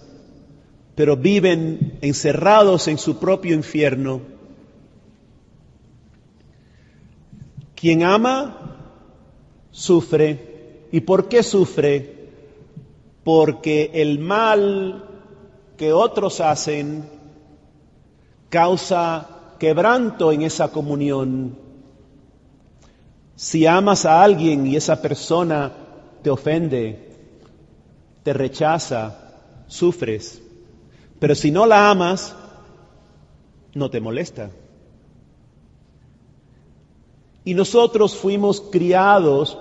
pero 0.95 1.15
viven 1.15 1.97
encerrados 2.01 2.87
en 2.87 2.97
su 2.97 3.17
propio 3.17 3.53
infierno. 3.53 4.21
Quien 7.83 8.01
ama, 8.03 8.55
sufre. 9.69 10.87
¿Y 10.93 11.01
por 11.01 11.27
qué 11.27 11.43
sufre? 11.43 12.29
Porque 13.25 13.91
el 13.95 14.19
mal 14.19 15.03
que 15.75 15.91
otros 15.91 16.39
hacen 16.39 17.03
causa 18.47 19.27
quebranto 19.59 20.31
en 20.31 20.43
esa 20.43 20.69
comunión. 20.71 21.57
Si 23.35 23.65
amas 23.65 24.05
a 24.05 24.23
alguien 24.23 24.65
y 24.65 24.77
esa 24.77 25.01
persona 25.01 25.73
te 26.21 26.29
ofende, 26.29 27.11
te 28.23 28.31
rechaza, 28.31 29.33
sufres. 29.67 30.41
Pero 31.19 31.35
si 31.35 31.51
no 31.51 31.65
la 31.65 31.89
amas, 31.89 32.33
no 33.73 33.89
te 33.89 33.99
molesta. 33.99 34.51
Y 37.45 37.53
nosotros 37.53 38.15
fuimos 38.15 38.61
criados 38.61 39.57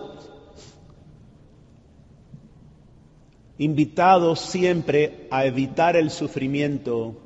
invitados 3.58 4.40
siempre 4.40 5.28
a 5.30 5.44
evitar 5.44 5.96
el 5.96 6.10
sufrimiento, 6.10 7.16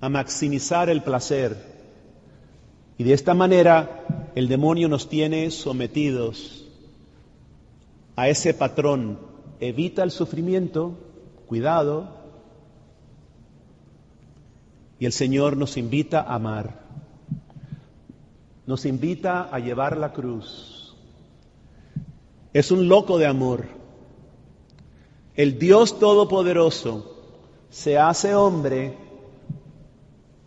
a 0.00 0.08
maximizar 0.08 0.88
el 0.88 1.02
placer. 1.02 1.56
Y 2.98 3.04
de 3.04 3.12
esta 3.12 3.34
manera 3.34 4.30
el 4.34 4.48
demonio 4.48 4.88
nos 4.88 5.08
tiene 5.08 5.50
sometidos 5.50 6.64
a 8.16 8.28
ese 8.28 8.54
patrón. 8.54 9.18
Evita 9.60 10.02
el 10.02 10.10
sufrimiento, 10.10 10.94
cuidado. 11.46 12.08
Y 14.98 15.06
el 15.06 15.12
Señor 15.12 15.56
nos 15.56 15.76
invita 15.76 16.20
a 16.20 16.34
amar. 16.34 16.81
Nos 18.66 18.84
invita 18.84 19.42
a 19.52 19.58
llevar 19.58 19.96
la 19.96 20.12
cruz 20.12 20.82
es 22.52 22.70
un 22.70 22.88
loco 22.88 23.18
de 23.18 23.26
amor. 23.26 23.66
El 25.34 25.58
Dios 25.58 25.98
Todopoderoso 25.98 27.16
se 27.70 27.98
hace 27.98 28.34
hombre 28.34 28.96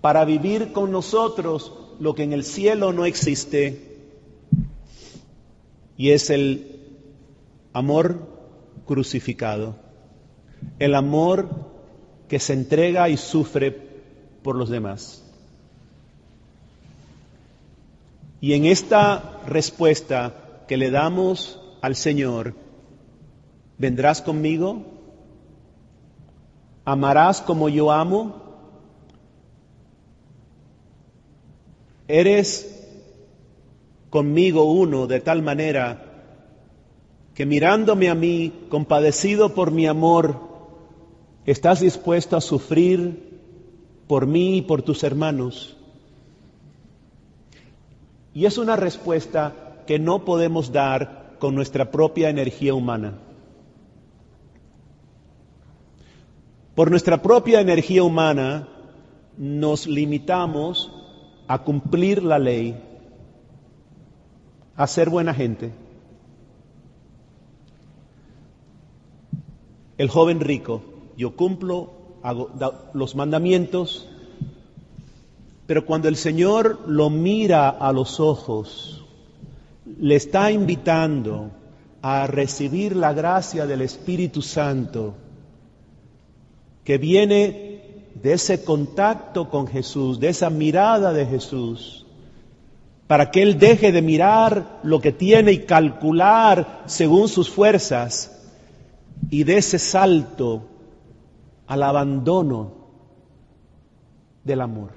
para 0.02 0.26
vivir 0.26 0.72
con 0.72 0.92
nosotros 0.92 1.74
lo 2.00 2.14
que 2.14 2.24
en 2.24 2.34
el 2.34 2.44
cielo 2.44 2.94
no 2.94 3.06
existe, 3.06 3.96
y 5.98 6.12
es 6.12 6.30
el 6.30 6.80
amor 7.74 8.20
crucificado, 8.86 9.76
el 10.78 10.94
amor 10.94 11.50
que 12.28 12.38
se 12.38 12.54
entrega 12.54 13.10
y 13.10 13.18
sufre 13.18 13.72
por 14.44 14.56
los 14.56 14.70
demás. 14.70 15.25
Y 18.42 18.54
en 18.54 18.66
esta 18.66 19.42
respuesta 19.48 20.64
que 20.68 20.78
le 20.78 20.92
damos 20.92 21.60
al 21.82 21.96
Señor, 21.96 22.56
¿vendrás 23.78 24.22
conmigo? 24.22 24.84
¿Amarás 26.84 27.42
como 27.42 27.70
yo 27.70 27.92
amo? 27.92 28.44
Eres 32.08 32.72
conmigo 34.10 34.72
uno 34.72 35.08
de 35.08 35.20
tal 35.20 35.42
manera 35.42 36.06
que 37.34 37.46
mirándome 37.46 38.10
a 38.10 38.16
mí, 38.16 38.54
compadecido 38.70 39.54
por 39.54 39.72
mi 39.72 39.88
amor, 39.88 40.40
estás 41.46 41.82
dispuesto 41.82 42.38
a 42.38 42.42
sufrir 42.42 43.42
por 44.08 44.26
mí 44.26 44.58
y 44.58 44.62
por 44.62 44.84
tus 44.84 45.04
hermanos. 45.04 45.76
Y 48.36 48.46
es 48.46 48.58
una 48.58 48.76
respuesta 48.76 49.54
que 49.88 49.98
no 49.98 50.26
podemos 50.26 50.74
dar 50.74 51.38
con 51.40 51.56
nuestra 51.56 51.90
propia 51.90 52.30
energía 52.30 52.74
humana. 52.74 53.14
Por 56.76 56.92
nuestra 56.92 57.22
propia 57.22 57.62
energía 57.62 58.04
humana 58.04 58.68
nos 59.38 59.88
limitamos 59.88 60.92
a 61.48 61.60
cumplir 61.60 62.24
la 62.24 62.38
ley, 62.38 62.78
a 64.76 64.86
ser 64.86 65.10
buena 65.10 65.34
gente. 65.34 65.72
El 69.98 70.10
joven 70.10 70.42
rico, 70.42 70.82
yo 71.16 71.38
cumplo 71.38 71.94
los 72.94 73.16
mandamientos, 73.16 74.10
pero 75.68 75.86
cuando 75.86 76.08
el 76.08 76.16
Señor 76.16 76.82
lo 76.88 77.10
mira 77.10 77.70
a 77.70 77.92
los 77.92 78.20
ojos, 78.20 79.04
le 80.00 80.16
está 80.16 80.52
invitando 80.52 81.52
a 82.02 82.28
recibir 82.28 82.96
la 82.96 83.14
gracia 83.14 83.66
del 83.66 83.82
Espíritu 83.82 84.42
Santo 84.42 85.16
que 86.84 87.00
viene 87.00 88.04
de 88.22 88.34
ese 88.34 88.64
contacto 88.64 89.50
con 89.50 89.68
Jesús, 89.68 90.20
de 90.20 90.30
esa 90.30 90.50
mirada 90.50 91.12
de 91.14 91.26
Jesús, 91.26 92.06
para 93.08 93.32
que 93.32 93.42
Él 93.42 93.60
deje 93.60 93.92
de 93.92 94.02
mirar 94.02 94.80
lo 94.84 95.00
que 95.00 95.12
tiene 95.12 95.52
y 95.52 95.66
calcular 95.66 96.84
según 96.86 97.28
sus 97.28 97.50
fuerzas 97.50 98.32
y 99.30 99.44
de 99.44 99.58
ese 99.58 99.80
salto 99.80 100.68
al 101.68 101.84
abandono 101.84 102.74
del 104.44 104.62
amor, 104.62 104.92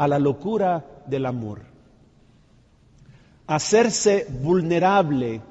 a 0.00 0.08
la 0.08 0.18
locura 0.18 0.86
del 1.04 1.26
amor. 1.26 1.60
Hacerse 3.46 4.26
vulnerable, 4.30 5.42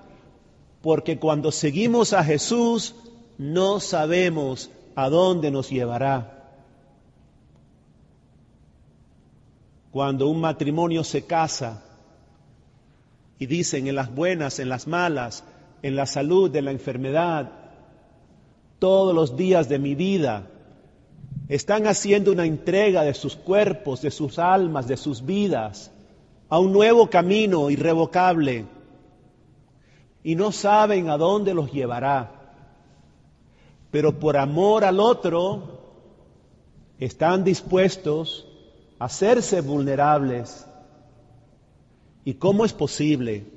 porque 0.81 1.19
cuando 1.19 1.51
seguimos 1.51 2.13
a 2.13 2.23
Jesús 2.23 2.95
no 3.37 3.79
sabemos 3.79 4.71
a 4.95 5.07
dónde 5.07 5.51
nos 5.51 5.69
llevará. 5.69 6.49
Cuando 9.91 10.27
un 10.27 10.41
matrimonio 10.41 11.03
se 11.03 11.27
casa 11.27 11.83
y 13.37 13.45
dicen 13.45 13.85
en 13.85 13.93
las 13.93 14.15
buenas, 14.15 14.57
en 14.57 14.69
las 14.69 14.87
malas, 14.87 15.43
en 15.83 15.95
la 15.95 16.07
salud, 16.07 16.55
en 16.55 16.65
la 16.65 16.71
enfermedad, 16.71 17.51
todos 18.79 19.13
los 19.13 19.37
días 19.37 19.69
de 19.69 19.77
mi 19.77 19.93
vida, 19.93 20.47
están 21.49 21.85
haciendo 21.87 22.31
una 22.31 22.45
entrega 22.45 23.03
de 23.03 23.13
sus 23.13 23.35
cuerpos, 23.35 24.01
de 24.01 24.11
sus 24.11 24.39
almas, 24.39 24.87
de 24.87 24.95
sus 24.95 25.25
vidas, 25.25 25.91
a 26.47 26.59
un 26.59 26.71
nuevo 26.71 27.09
camino 27.09 27.69
irrevocable, 27.69 28.65
y 30.23 30.35
no 30.35 30.53
saben 30.53 31.09
a 31.09 31.17
dónde 31.17 31.53
los 31.53 31.73
llevará 31.73 32.39
pero 33.91 34.19
por 34.19 34.37
amor 34.37 34.83
al 34.83 34.99
otro 34.99 35.79
están 36.99 37.43
dispuestos 37.43 38.45
a 38.99 39.05
hacerse 39.05 39.61
vulnerables. 39.61 40.65
¿Y 42.23 42.35
cómo 42.35 42.65
es 42.65 42.73
posible 42.73 43.47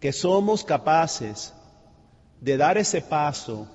que 0.00 0.12
somos 0.12 0.64
capaces 0.64 1.54
de 2.40 2.56
dar 2.56 2.78
ese 2.78 3.00
paso 3.02 3.68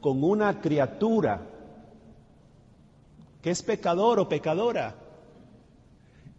con 0.00 0.22
una 0.22 0.60
criatura 0.60 1.42
es 3.50 3.62
pecador 3.62 4.18
o 4.18 4.28
pecadora? 4.28 4.96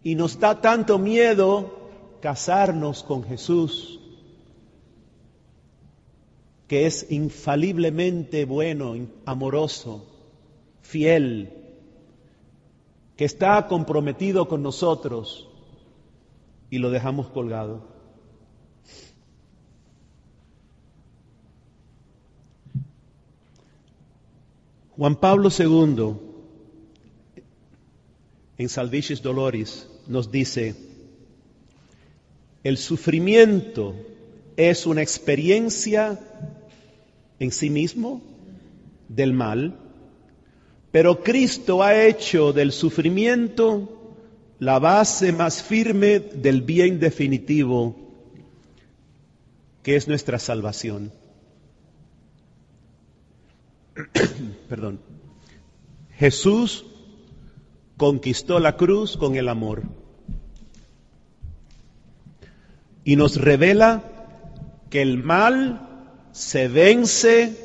Y 0.03 0.15
nos 0.15 0.39
da 0.39 0.61
tanto 0.61 0.97
miedo 0.97 1.89
casarnos 2.21 3.03
con 3.03 3.23
Jesús 3.23 3.99
que 6.69 6.85
es 6.85 7.11
infaliblemente 7.11 8.45
bueno, 8.45 8.95
amoroso, 9.25 10.05
fiel, 10.83 11.51
que 13.17 13.25
está 13.25 13.67
comprometido 13.67 14.47
con 14.47 14.61
nosotros 14.61 15.49
y 16.69 16.77
lo 16.77 16.91
dejamos 16.91 17.27
colgado. 17.29 17.81
Juan 24.95 25.15
Pablo 25.15 25.49
II, 25.49 26.28
en 28.59 28.67
Salvicis 28.67 29.21
Doloris, 29.21 29.87
nos 30.05 30.29
dice, 30.29 30.75
el 32.61 32.77
sufrimiento 32.77 33.95
es 34.57 34.85
una 34.85 35.01
experiencia 35.01 36.19
en 37.39 37.51
sí 37.51 37.69
mismo 37.69 38.21
del 39.07 39.31
mal, 39.31 39.79
pero 40.91 41.23
Cristo 41.23 41.81
ha 41.81 42.03
hecho 42.03 42.51
del 42.51 42.73
sufrimiento 42.73 44.17
la 44.59 44.77
base 44.77 45.31
más 45.31 45.63
firme 45.63 46.19
del 46.19 46.61
bien 46.61 46.99
definitivo, 46.99 47.95
que 49.83 49.95
es 49.95 50.09
nuestra 50.09 50.37
salvación. 50.37 51.13
Perdón. 54.67 54.99
Jesús 56.17 56.83
conquistó 57.99 58.61
la 58.61 58.77
cruz 58.77 59.17
con 59.17 59.35
el 59.35 59.49
amor 59.49 59.83
y 63.03 63.17
nos 63.17 63.35
revela 63.35 64.03
que 64.89 65.01
el 65.01 65.21
mal 65.21 66.15
se 66.31 66.69
vence 66.69 67.57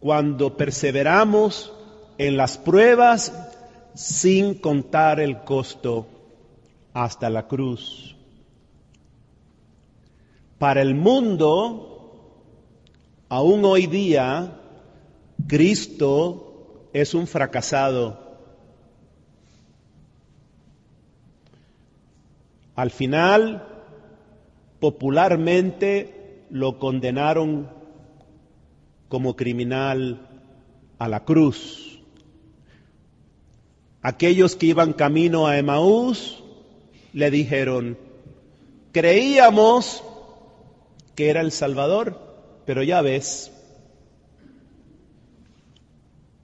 cuando 0.00 0.56
perseveramos 0.56 1.74
en 2.16 2.38
las 2.38 2.56
pruebas 2.56 3.34
sin 3.94 4.54
contar 4.54 5.20
el 5.20 5.44
costo 5.44 6.06
hasta 6.94 7.28
la 7.28 7.46
cruz. 7.48 8.16
Para 10.56 10.80
el 10.80 10.94
mundo, 10.94 12.38
aún 13.28 13.66
hoy 13.66 13.86
día, 13.86 14.62
Cristo 15.46 16.88
es 16.92 17.14
un 17.14 17.26
fracasado. 17.26 18.18
Al 22.74 22.90
final, 22.90 23.66
popularmente 24.80 26.44
lo 26.50 26.78
condenaron 26.78 27.70
como 29.08 29.36
criminal 29.36 30.28
a 30.98 31.08
la 31.08 31.24
cruz. 31.24 32.00
Aquellos 34.02 34.56
que 34.56 34.66
iban 34.66 34.92
camino 34.92 35.46
a 35.46 35.56
Emaús 35.56 36.42
le 37.12 37.30
dijeron, 37.30 37.96
creíamos 38.92 40.02
que 41.14 41.30
era 41.30 41.40
el 41.40 41.52
Salvador, 41.52 42.20
pero 42.66 42.82
ya 42.82 43.00
ves, 43.02 43.53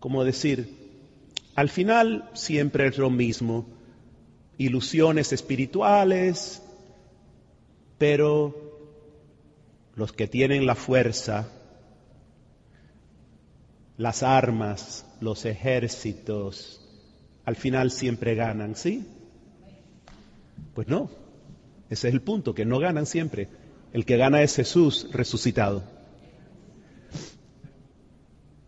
como 0.00 0.24
decir, 0.24 0.80
al 1.54 1.68
final 1.68 2.28
siempre 2.32 2.88
es 2.88 2.98
lo 2.98 3.10
mismo 3.10 3.66
ilusiones 4.56 5.32
espirituales, 5.32 6.62
pero 7.98 8.54
los 9.94 10.12
que 10.12 10.26
tienen 10.26 10.66
la 10.66 10.74
fuerza, 10.74 11.48
las 13.98 14.22
armas, 14.22 15.06
los 15.20 15.44
ejércitos, 15.44 16.80
al 17.44 17.56
final 17.56 17.90
siempre 17.90 18.34
ganan, 18.34 18.76
¿sí? 18.76 19.06
Pues 20.74 20.88
no, 20.88 21.10
ese 21.90 22.08
es 22.08 22.14
el 22.14 22.22
punto, 22.22 22.54
que 22.54 22.64
no 22.64 22.78
ganan 22.78 23.04
siempre. 23.04 23.48
El 23.92 24.06
que 24.06 24.16
gana 24.16 24.42
es 24.42 24.56
Jesús 24.56 25.08
resucitado. 25.12 25.82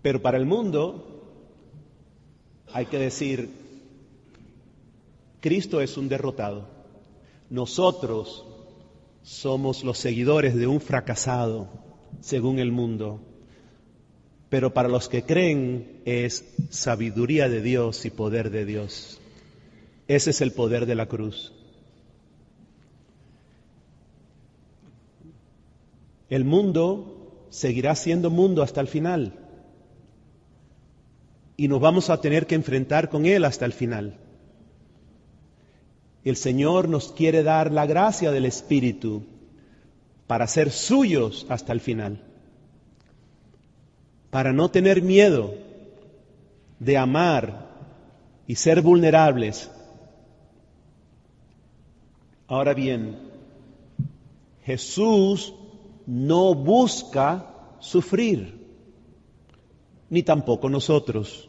Pero 0.03 0.21
para 0.21 0.37
el 0.37 0.47
mundo 0.47 1.12
hay 2.73 2.87
que 2.87 2.99
decir, 2.99 3.51
Cristo 5.41 5.81
es 5.81 5.97
un 5.97 6.09
derrotado. 6.09 6.69
Nosotros 7.51 8.45
somos 9.23 9.85
los 9.85 9.99
seguidores 9.99 10.55
de 10.55 10.67
un 10.67 10.81
fracasado, 10.81 11.69
según 12.21 12.59
el 12.59 12.73
mundo. 12.73 13.21
Pero 14.49 14.73
para 14.73 14.89
los 14.89 15.09
que 15.09 15.25
creen 15.25 16.03
es 16.05 16.45
sabiduría 16.71 17.49
de 17.49 17.63
Dios 17.63 18.05
y 18.05 18.11
poder 18.11 18.51
de 18.51 18.65
Dios. 18.65 19.19
Ese 20.09 20.31
es 20.31 20.41
el 20.41 20.53
poder 20.53 20.87
de 20.87 20.95
la 20.95 21.07
cruz. 21.07 21.53
El 26.29 26.45
mundo 26.45 27.47
seguirá 27.51 27.95
siendo 27.95 28.31
mundo 28.31 28.63
hasta 28.63 28.81
el 28.81 28.89
final. 28.89 29.42
Y 31.57 31.69
nos 31.69 31.81
vamos 31.81 32.11
a 32.11 32.21
tener 32.21 32.47
que 32.47 32.55
enfrentar 32.55 33.09
con 33.09 33.27
Él 33.27 33.45
hasta 33.45 33.65
el 33.65 33.73
final. 33.73 34.19
El 36.25 36.37
Señor 36.37 36.89
nos 36.89 37.13
quiere 37.13 37.43
dar 37.43 37.73
la 37.73 37.87
gracia 37.87 38.31
del 38.31 38.47
Espíritu 38.47 39.25
para 40.27 40.47
ser 40.47 40.71
suyos 40.71 41.47
hasta 41.49 41.73
el 41.73 41.81
final. 41.81 42.23
Para 44.31 44.53
no 44.53 44.71
tener 44.71 45.03
miedo 45.03 45.55
de 46.79 46.97
amar 46.97 47.69
y 48.47 48.55
ser 48.55 48.83
vulnerables. 48.83 49.71
Ahora 52.47 52.75
bien, 52.75 53.19
Jesús 54.65 55.55
no 56.07 56.55
busca 56.55 57.47
sufrir, 57.81 58.62
ni 60.13 60.23
tampoco 60.23 60.69
nosotros. 60.69 61.49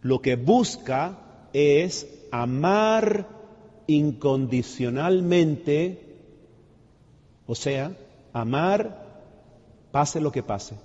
Lo 0.00 0.22
que 0.22 0.36
busca 0.36 1.48
es 1.52 2.06
amar 2.30 3.26
incondicionalmente, 3.88 5.98
o 7.48 7.56
sea, 7.56 7.96
amar 8.32 9.08
pase 9.90 10.20
lo 10.20 10.30
que 10.30 10.44
pase. 10.44 10.76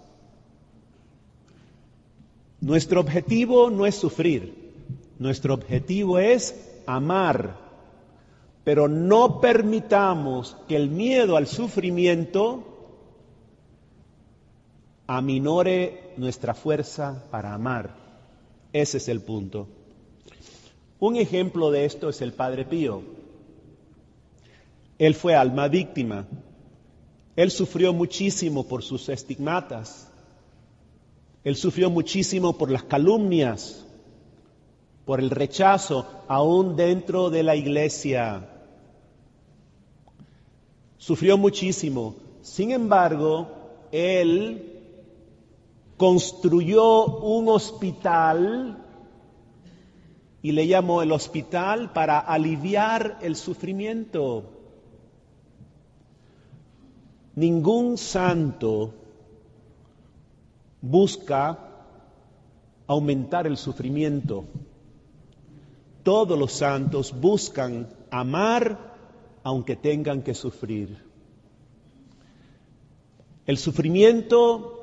Nuestro 2.59 2.99
objetivo 2.99 3.69
no 3.69 3.85
es 3.85 3.93
sufrir, 3.93 4.73
nuestro 5.19 5.53
objetivo 5.53 6.17
es 6.17 6.55
amar 6.87 7.61
pero 8.63 8.87
no 8.87 9.41
permitamos 9.41 10.55
que 10.67 10.75
el 10.75 10.89
miedo 10.89 11.35
al 11.35 11.47
sufrimiento 11.47 12.72
aminore 15.07 16.13
nuestra 16.17 16.53
fuerza 16.53 17.23
para 17.31 17.53
amar. 17.53 17.95
Ese 18.71 18.97
es 18.97 19.07
el 19.07 19.21
punto. 19.21 19.67
Un 20.99 21.15
ejemplo 21.17 21.71
de 21.71 21.85
esto 21.85 22.09
es 22.09 22.21
el 22.21 22.33
Padre 22.33 22.65
Pío. 22.65 23.03
Él 24.97 25.15
fue 25.15 25.35
alma 25.35 25.67
víctima. 25.67 26.25
Él 27.35 27.51
sufrió 27.51 27.93
muchísimo 27.93 28.67
por 28.67 28.83
sus 28.83 29.09
estigmatas. 29.09 30.09
Él 31.43 31.55
sufrió 31.55 31.89
muchísimo 31.89 32.57
por 32.57 32.71
las 32.71 32.83
calumnias, 32.83 33.85
por 35.05 35.19
el 35.19 35.29
rechazo, 35.29 36.07
aún 36.27 36.75
dentro 36.75 37.29
de 37.29 37.43
la 37.43 37.55
iglesia 37.55 38.49
sufrió 41.03 41.37
muchísimo. 41.37 42.15
Sin 42.41 42.71
embargo, 42.71 43.49
él 43.91 44.72
construyó 45.97 47.05
un 47.05 47.49
hospital 47.49 48.77
y 50.41 50.51
le 50.51 50.67
llamó 50.67 51.01
el 51.01 51.11
hospital 51.11 51.93
para 51.93 52.19
aliviar 52.19 53.19
el 53.21 53.35
sufrimiento. 53.35 54.43
Ningún 57.35 57.97
santo 57.97 58.93
busca 60.81 61.57
aumentar 62.87 63.47
el 63.47 63.57
sufrimiento. 63.57 64.45
Todos 66.03 66.37
los 66.37 66.51
santos 66.51 67.17
buscan 67.17 67.87
amar 68.11 68.93
aunque 69.43 69.75
tengan 69.75 70.21
que 70.21 70.33
sufrir. 70.33 70.97
El 73.45 73.57
sufrimiento 73.57 74.82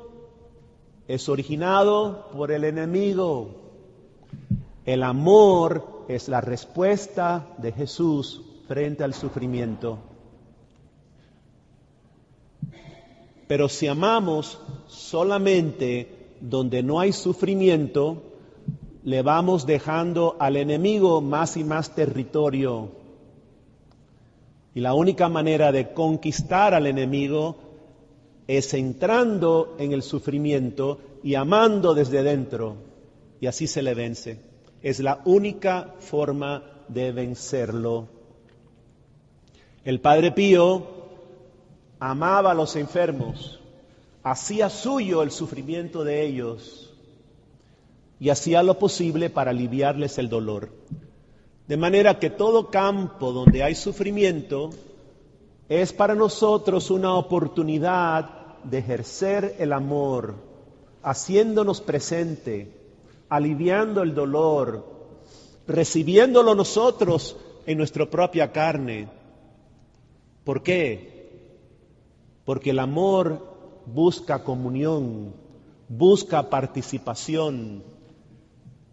es 1.14 1.28
originado 1.28 2.28
por 2.32 2.52
el 2.52 2.62
enemigo. 2.62 3.50
El 4.84 5.02
amor 5.02 6.04
es 6.06 6.28
la 6.28 6.40
respuesta 6.40 7.48
de 7.58 7.72
Jesús 7.72 8.42
frente 8.68 9.02
al 9.02 9.12
sufrimiento. 9.12 9.98
Pero 13.48 13.68
si 13.68 13.88
amamos 13.88 14.60
solamente 14.86 16.36
donde 16.40 16.84
no 16.84 17.00
hay 17.00 17.12
sufrimiento, 17.12 18.22
le 19.02 19.22
vamos 19.22 19.66
dejando 19.66 20.36
al 20.38 20.56
enemigo 20.56 21.20
más 21.20 21.56
y 21.56 21.64
más 21.64 21.92
territorio 21.92 23.00
y 24.74 24.80
la 24.80 24.94
única 24.94 25.28
manera 25.28 25.72
de 25.72 25.92
conquistar 25.92 26.74
al 26.74 26.86
enemigo 26.86 27.56
es 28.56 28.74
entrando 28.74 29.76
en 29.78 29.92
el 29.92 30.02
sufrimiento 30.02 30.98
y 31.22 31.36
amando 31.36 31.94
desde 31.94 32.24
dentro. 32.24 32.78
Y 33.40 33.46
así 33.46 33.68
se 33.68 33.80
le 33.80 33.94
vence. 33.94 34.40
Es 34.82 34.98
la 34.98 35.20
única 35.24 35.94
forma 36.00 36.64
de 36.88 37.12
vencerlo. 37.12 38.08
El 39.84 40.00
Padre 40.00 40.32
Pío 40.32 40.84
amaba 42.00 42.50
a 42.50 42.54
los 42.54 42.74
enfermos, 42.74 43.60
hacía 44.24 44.68
suyo 44.68 45.22
el 45.22 45.30
sufrimiento 45.30 46.02
de 46.02 46.26
ellos 46.26 46.92
y 48.18 48.30
hacía 48.30 48.64
lo 48.64 48.80
posible 48.80 49.30
para 49.30 49.52
aliviarles 49.52 50.18
el 50.18 50.28
dolor. 50.28 50.70
De 51.68 51.76
manera 51.76 52.18
que 52.18 52.30
todo 52.30 52.68
campo 52.68 53.30
donde 53.30 53.62
hay 53.62 53.76
sufrimiento 53.76 54.70
es 55.68 55.92
para 55.92 56.16
nosotros 56.16 56.90
una 56.90 57.14
oportunidad 57.14 58.39
de 58.64 58.78
ejercer 58.78 59.56
el 59.58 59.72
amor, 59.72 60.34
haciéndonos 61.02 61.80
presente, 61.80 62.72
aliviando 63.28 64.02
el 64.02 64.14
dolor, 64.14 64.84
recibiéndolo 65.66 66.54
nosotros 66.54 67.36
en 67.66 67.78
nuestra 67.78 68.06
propia 68.06 68.52
carne. 68.52 69.08
¿Por 70.44 70.62
qué? 70.62 71.10
Porque 72.44 72.70
el 72.70 72.78
amor 72.78 73.46
busca 73.86 74.44
comunión, 74.44 75.32
busca 75.88 76.50
participación. 76.50 77.82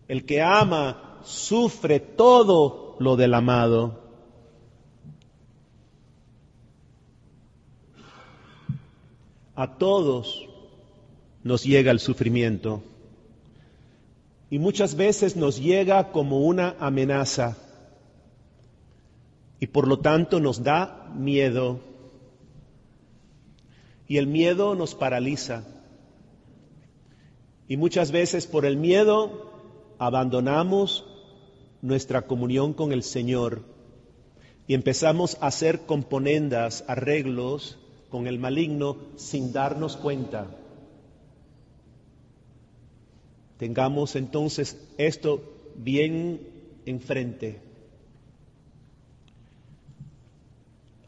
El 0.07 0.25
que 0.25 0.41
ama 0.41 1.19
sufre 1.23 1.99
todo 1.99 2.95
lo 2.99 3.15
del 3.15 3.33
amado. 3.33 4.06
A 9.57 9.79
todos 9.79 10.47
nos 11.43 11.63
llega 11.63 11.89
el 11.89 11.99
sufrimiento. 11.99 12.83
Y 14.51 14.59
muchas 14.59 14.93
veces 14.93 15.35
nos 15.35 15.59
llega 15.59 16.11
como 16.11 16.41
una 16.41 16.75
amenaza. 16.79 17.57
Y 19.59 19.65
por 19.65 19.87
lo 19.87 19.97
tanto 19.97 20.39
nos 20.39 20.63
da 20.63 21.11
miedo. 21.15 21.79
Y 24.07 24.17
el 24.17 24.27
miedo 24.27 24.75
nos 24.75 24.93
paraliza. 24.93 25.63
Y 27.67 27.77
muchas 27.77 28.11
veces 28.11 28.45
por 28.45 28.63
el 28.63 28.77
miedo 28.77 29.51
abandonamos 29.97 31.03
nuestra 31.81 32.27
comunión 32.27 32.73
con 32.73 32.91
el 32.91 33.01
Señor 33.01 33.63
y 34.67 34.75
empezamos 34.75 35.35
a 35.41 35.47
hacer 35.47 35.87
componendas, 35.87 36.83
arreglos 36.87 37.79
con 38.09 38.27
el 38.27 38.39
maligno 38.39 38.97
sin 39.15 39.51
darnos 39.51 39.97
cuenta. 39.97 40.47
Tengamos 43.57 44.15
entonces 44.15 44.77
esto 44.97 45.41
bien 45.75 46.41
enfrente. 46.85 47.59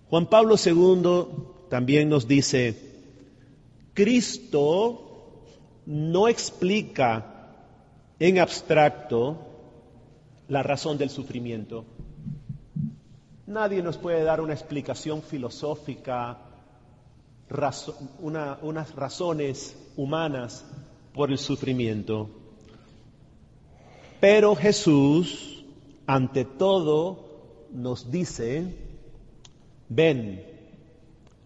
Juan 0.09 0.25
Pablo 0.25 0.55
II 0.63 1.25
también 1.69 2.09
nos 2.09 2.27
dice, 2.27 2.75
Cristo 3.93 5.43
no 5.85 6.27
explica 6.27 7.53
en 8.19 8.39
abstracto 8.39 9.37
la 10.47 10.63
razón 10.63 10.97
del 10.97 11.11
sufrimiento. 11.11 11.85
Nadie 13.45 13.83
nos 13.83 13.97
puede 13.97 14.23
dar 14.23 14.41
una 14.41 14.53
explicación 14.53 15.21
filosófica 15.21 16.48
unas 18.19 18.95
razones 18.95 19.75
humanas 19.95 20.65
por 21.13 21.31
el 21.31 21.37
sufrimiento. 21.37 22.29
Pero 24.19 24.55
Jesús, 24.55 25.63
ante 26.05 26.45
todo, 26.45 27.29
nos 27.71 28.11
dice, 28.11 28.75
ven, 29.87 30.45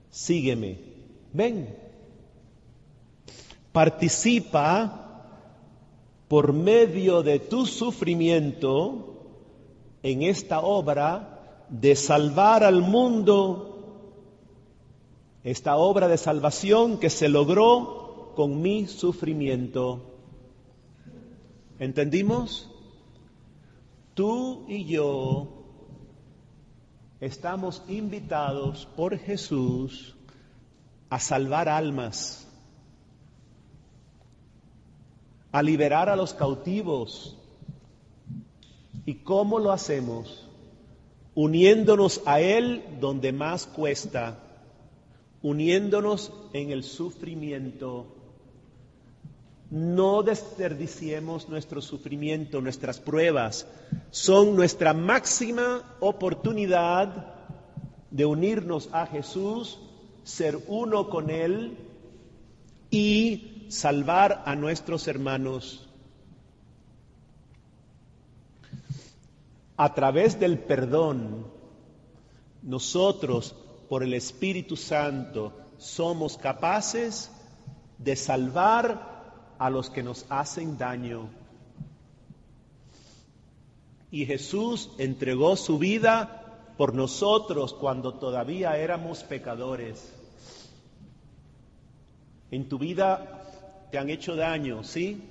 sígueme, 0.09 0.79
ven, 1.31 1.75
participa 3.71 5.03
por 6.27 6.53
medio 6.53 7.21
de 7.21 7.39
tu 7.39 7.65
sufrimiento 7.65 9.13
en 10.01 10.23
esta 10.23 10.61
obra 10.61 11.65
de 11.69 11.95
salvar 11.95 12.63
al 12.63 12.81
mundo, 12.81 13.72
esta 15.43 15.75
obra 15.75 16.07
de 16.07 16.17
salvación 16.17 16.99
que 16.99 17.09
se 17.09 17.27
logró 17.27 18.31
con 18.35 18.61
mi 18.61 18.87
sufrimiento. 18.87 20.01
¿Entendimos? 21.79 22.69
Tú 24.13 24.65
y 24.67 24.85
yo 24.85 25.65
estamos 27.19 27.83
invitados 27.87 28.87
por 28.95 29.17
Jesús 29.17 30.15
a 31.09 31.19
salvar 31.19 31.67
almas, 31.67 32.47
a 35.51 35.61
liberar 35.61 36.09
a 36.09 36.15
los 36.15 36.33
cautivos. 36.33 37.37
¿Y 39.05 39.15
cómo 39.15 39.59
lo 39.59 39.71
hacemos? 39.71 40.47
Uniéndonos 41.35 42.21
a 42.25 42.39
Él 42.39 42.83
donde 43.01 43.33
más 43.33 43.65
cuesta, 43.65 44.39
uniéndonos 45.43 46.33
en 46.53 46.71
el 46.71 46.83
sufrimiento 46.83 48.07
no 49.73 50.21
desperdiciemos 50.21 51.49
nuestro 51.49 51.81
sufrimiento, 51.81 52.61
nuestras 52.61 52.99
pruebas. 52.99 53.65
Son 54.11 54.55
nuestra 54.55 54.93
máxima 54.93 55.95
oportunidad 55.99 57.33
de 58.11 58.23
unirnos 58.23 58.87
a 58.91 59.07
Jesús, 59.07 59.79
ser 60.23 60.59
uno 60.67 61.09
con 61.09 61.31
Él 61.31 61.75
y 62.91 63.65
salvar 63.69 64.43
a 64.45 64.55
nuestros 64.55 65.07
hermanos. 65.07 65.89
A 69.75 69.95
través 69.95 70.39
del 70.39 70.59
perdón, 70.59 71.47
nosotros, 72.61 73.55
por 73.93 74.01
el 74.01 74.15
Espíritu 74.15 74.75
Santo, 74.75 75.53
somos 75.77 76.35
capaces 76.39 77.29
de 77.99 78.15
salvar 78.15 79.53
a 79.59 79.69
los 79.69 79.91
que 79.91 80.01
nos 80.01 80.25
hacen 80.29 80.79
daño. 80.79 81.29
Y 84.09 84.25
Jesús 84.25 84.89
entregó 84.97 85.55
su 85.55 85.77
vida 85.77 86.73
por 86.75 86.95
nosotros 86.95 87.75
cuando 87.75 88.15
todavía 88.15 88.79
éramos 88.79 89.23
pecadores. 89.23 90.11
En 92.49 92.67
tu 92.67 92.79
vida 92.79 93.43
te 93.91 93.99
han 93.99 94.09
hecho 94.09 94.35
daño, 94.35 94.83
¿sí? 94.83 95.21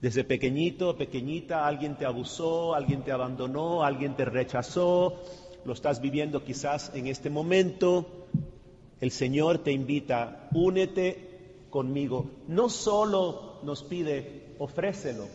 Desde 0.00 0.22
pequeñito, 0.22 0.96
pequeñita, 0.96 1.66
alguien 1.66 1.96
te 1.96 2.06
abusó, 2.06 2.76
alguien 2.76 3.02
te 3.02 3.10
abandonó, 3.10 3.82
alguien 3.82 4.14
te 4.14 4.24
rechazó, 4.24 5.20
lo 5.64 5.72
estás 5.72 6.00
viviendo 6.00 6.44
quizás 6.44 6.92
en 6.94 7.06
este 7.06 7.30
momento. 7.30 8.06
El 9.00 9.10
Señor 9.10 9.58
te 9.58 9.72
invita, 9.72 10.48
únete 10.52 11.66
conmigo. 11.70 12.30
No 12.48 12.68
solo 12.68 13.60
nos 13.62 13.82
pide, 13.82 14.54
ofrécelo, 14.58 15.26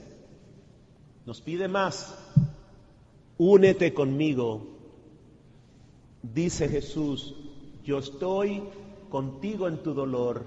nos 1.25 1.41
pide 1.41 1.67
más, 1.67 2.15
únete 3.37 3.93
conmigo. 3.93 4.67
Dice 6.21 6.67
Jesús, 6.67 7.35
yo 7.83 7.99
estoy 7.99 8.63
contigo 9.09 9.67
en 9.67 9.81
tu 9.81 9.93
dolor, 9.93 10.45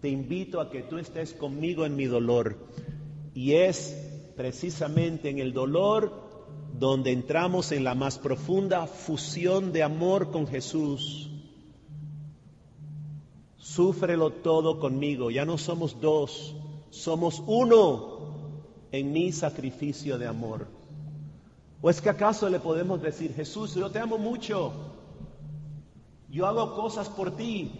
te 0.00 0.08
invito 0.08 0.60
a 0.60 0.70
que 0.70 0.82
tú 0.82 0.98
estés 0.98 1.34
conmigo 1.34 1.84
en 1.84 1.96
mi 1.96 2.06
dolor. 2.06 2.56
Y 3.34 3.52
es 3.52 3.96
precisamente 4.36 5.28
en 5.28 5.38
el 5.38 5.52
dolor 5.52 6.27
donde 6.72 7.12
entramos 7.12 7.72
en 7.72 7.84
la 7.84 7.94
más 7.94 8.18
profunda 8.18 8.86
fusión 8.86 9.72
de 9.72 9.82
amor 9.82 10.30
con 10.30 10.46
Jesús 10.46 11.28
Súfrelo 13.68 14.30
todo 14.30 14.80
conmigo, 14.80 15.30
ya 15.30 15.44
no 15.44 15.58
somos 15.58 16.00
dos, 16.00 16.54
somos 16.90 17.42
uno 17.46 18.18
en 18.90 19.12
mi 19.12 19.30
sacrificio 19.30 20.16
de 20.16 20.26
amor. 20.26 20.66
¿O 21.82 21.90
es 21.90 22.00
que 22.00 22.08
acaso 22.08 22.48
le 22.48 22.60
podemos 22.60 23.02
decir, 23.02 23.34
Jesús, 23.34 23.74
yo 23.74 23.90
te 23.90 23.98
amo 23.98 24.16
mucho, 24.16 24.72
yo 26.30 26.46
hago 26.46 26.74
cosas 26.74 27.08
por 27.10 27.36
ti, 27.36 27.70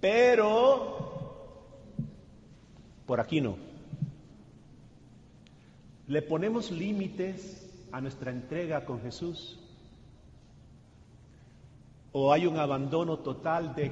pero 0.00 0.98
por 3.06 3.18
aquí 3.18 3.40
no? 3.40 3.56
¿Le 6.08 6.20
ponemos 6.20 6.70
límites 6.70 7.61
a 7.92 8.00
nuestra 8.00 8.30
entrega 8.30 8.84
con 8.84 9.00
Jesús? 9.00 9.58
¿O 12.12 12.32
hay 12.32 12.46
un 12.46 12.58
abandono 12.58 13.18
total 13.18 13.74
de 13.74 13.90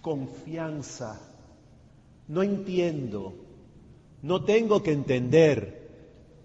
confianza. 0.00 1.20
No 2.28 2.42
entiendo, 2.42 3.34
no 4.22 4.44
tengo 4.44 4.82
que 4.82 4.92
entender, 4.92 5.88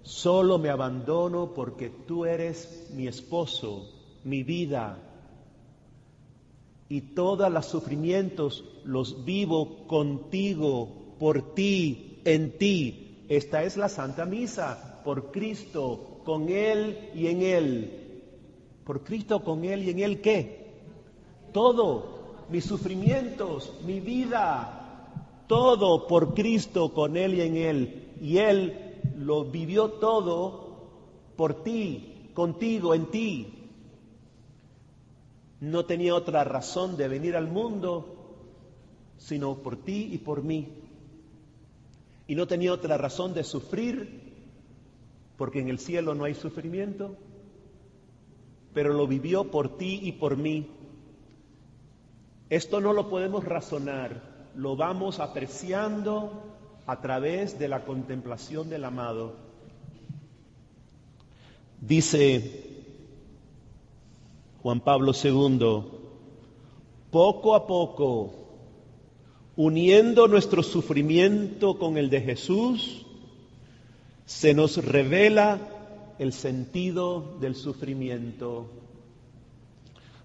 solo 0.01 0.57
me 0.57 0.69
abandono 0.69 1.53
porque 1.53 1.89
tú 1.89 2.25
eres 2.25 2.89
mi 2.93 3.07
esposo, 3.07 3.89
mi 4.23 4.43
vida. 4.43 4.97
Y 6.89 7.01
todos 7.01 7.51
los 7.51 7.65
sufrimientos 7.65 8.63
los 8.83 9.25
vivo 9.25 9.87
contigo, 9.87 11.15
por 11.19 11.53
ti, 11.53 12.19
en 12.25 12.57
ti. 12.57 13.23
Esta 13.27 13.63
es 13.63 13.77
la 13.77 13.89
Santa 13.89 14.25
Misa, 14.25 14.94
por 15.05 15.31
Cristo, 15.31 16.21
con 16.25 16.49
Él 16.49 17.11
y 17.13 17.27
en 17.27 17.43
Él. 17.43 18.23
Por 18.83 19.03
Cristo, 19.03 19.43
con 19.43 19.63
Él 19.63 19.83
y 19.83 19.91
en 19.91 19.99
Él, 19.99 20.19
¿qué? 20.19 20.65
Todo, 21.53 22.45
mis 22.49 22.65
sufrimientos, 22.65 23.71
mi 23.85 23.99
vida, 23.99 25.11
todo 25.47 26.07
por 26.07 26.33
Cristo, 26.33 26.91
con 26.91 27.15
Él 27.15 27.35
y 27.35 27.41
en 27.41 27.55
Él. 27.55 28.13
Y 28.19 28.39
Él 28.39 28.99
lo 29.15 29.45
vivió 29.45 29.91
todo 29.91 30.89
por 31.37 31.63
ti, 31.63 32.31
contigo, 32.33 32.95
en 32.95 33.05
ti. 33.11 33.53
No 35.61 35.85
tenía 35.85 36.15
otra 36.15 36.43
razón 36.43 36.97
de 36.97 37.07
venir 37.07 37.35
al 37.35 37.47
mundo 37.47 38.11
sino 39.17 39.55
por 39.55 39.77
ti 39.77 40.09
y 40.11 40.17
por 40.17 40.43
mí. 40.43 40.67
Y 42.27 42.35
no 42.35 42.47
tenía 42.47 42.73
otra 42.73 42.97
razón 42.97 43.33
de 43.33 43.43
sufrir 43.43 44.24
porque 45.37 45.59
en 45.59 45.69
el 45.69 45.79
cielo 45.79 46.15
no 46.15 46.23
hay 46.23 46.35
sufrimiento, 46.35 47.15
pero 48.73 48.93
lo 48.93 49.07
vivió 49.07 49.51
por 49.51 49.77
ti 49.77 49.99
y 50.03 50.13
por 50.13 50.37
mí 50.37 50.67
esto 52.49 52.79
no 52.79 52.93
lo 52.93 53.09
podemos 53.09 53.43
razonar, 53.43 54.51
lo 54.55 54.75
vamos 54.75 55.19
apreciando 55.19 56.43
a 56.85 57.01
través 57.01 57.57
de 57.57 57.67
la 57.67 57.83
contemplación 57.83 58.69
del 58.69 58.85
amado. 58.85 59.33
Dice 61.81 62.83
Juan 64.61 64.79
Pablo 64.79 65.11
II, 65.13 65.83
poco 67.09 67.55
a 67.55 67.65
poco, 67.65 68.33
uniendo 69.55 70.27
nuestro 70.27 70.61
sufrimiento 70.61 71.79
con 71.79 71.97
el 71.97 72.09
de 72.09 72.21
Jesús, 72.21 73.04
se 74.25 74.53
nos 74.53 74.83
revela 74.83 75.59
el 76.19 76.33
sentido 76.33 77.37
del 77.39 77.55
sufrimiento, 77.55 78.69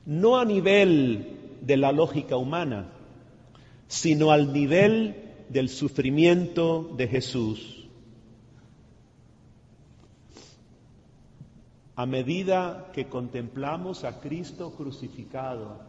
no 0.07 0.39
a 0.39 0.45
nivel 0.45 1.59
de 1.61 1.77
la 1.77 1.93
lógica 1.93 2.37
humana, 2.37 2.91
sino 3.89 4.31
al 4.31 4.53
nivel 4.53 5.17
del 5.49 5.69
sufrimiento 5.69 6.95
de 6.97 7.09
Jesús. 7.09 7.81
a 12.01 12.07
medida 12.07 12.91
que 12.95 13.11
contemplamos 13.11 14.05
a 14.05 14.21
Cristo 14.21 14.73
crucificado, 14.75 15.83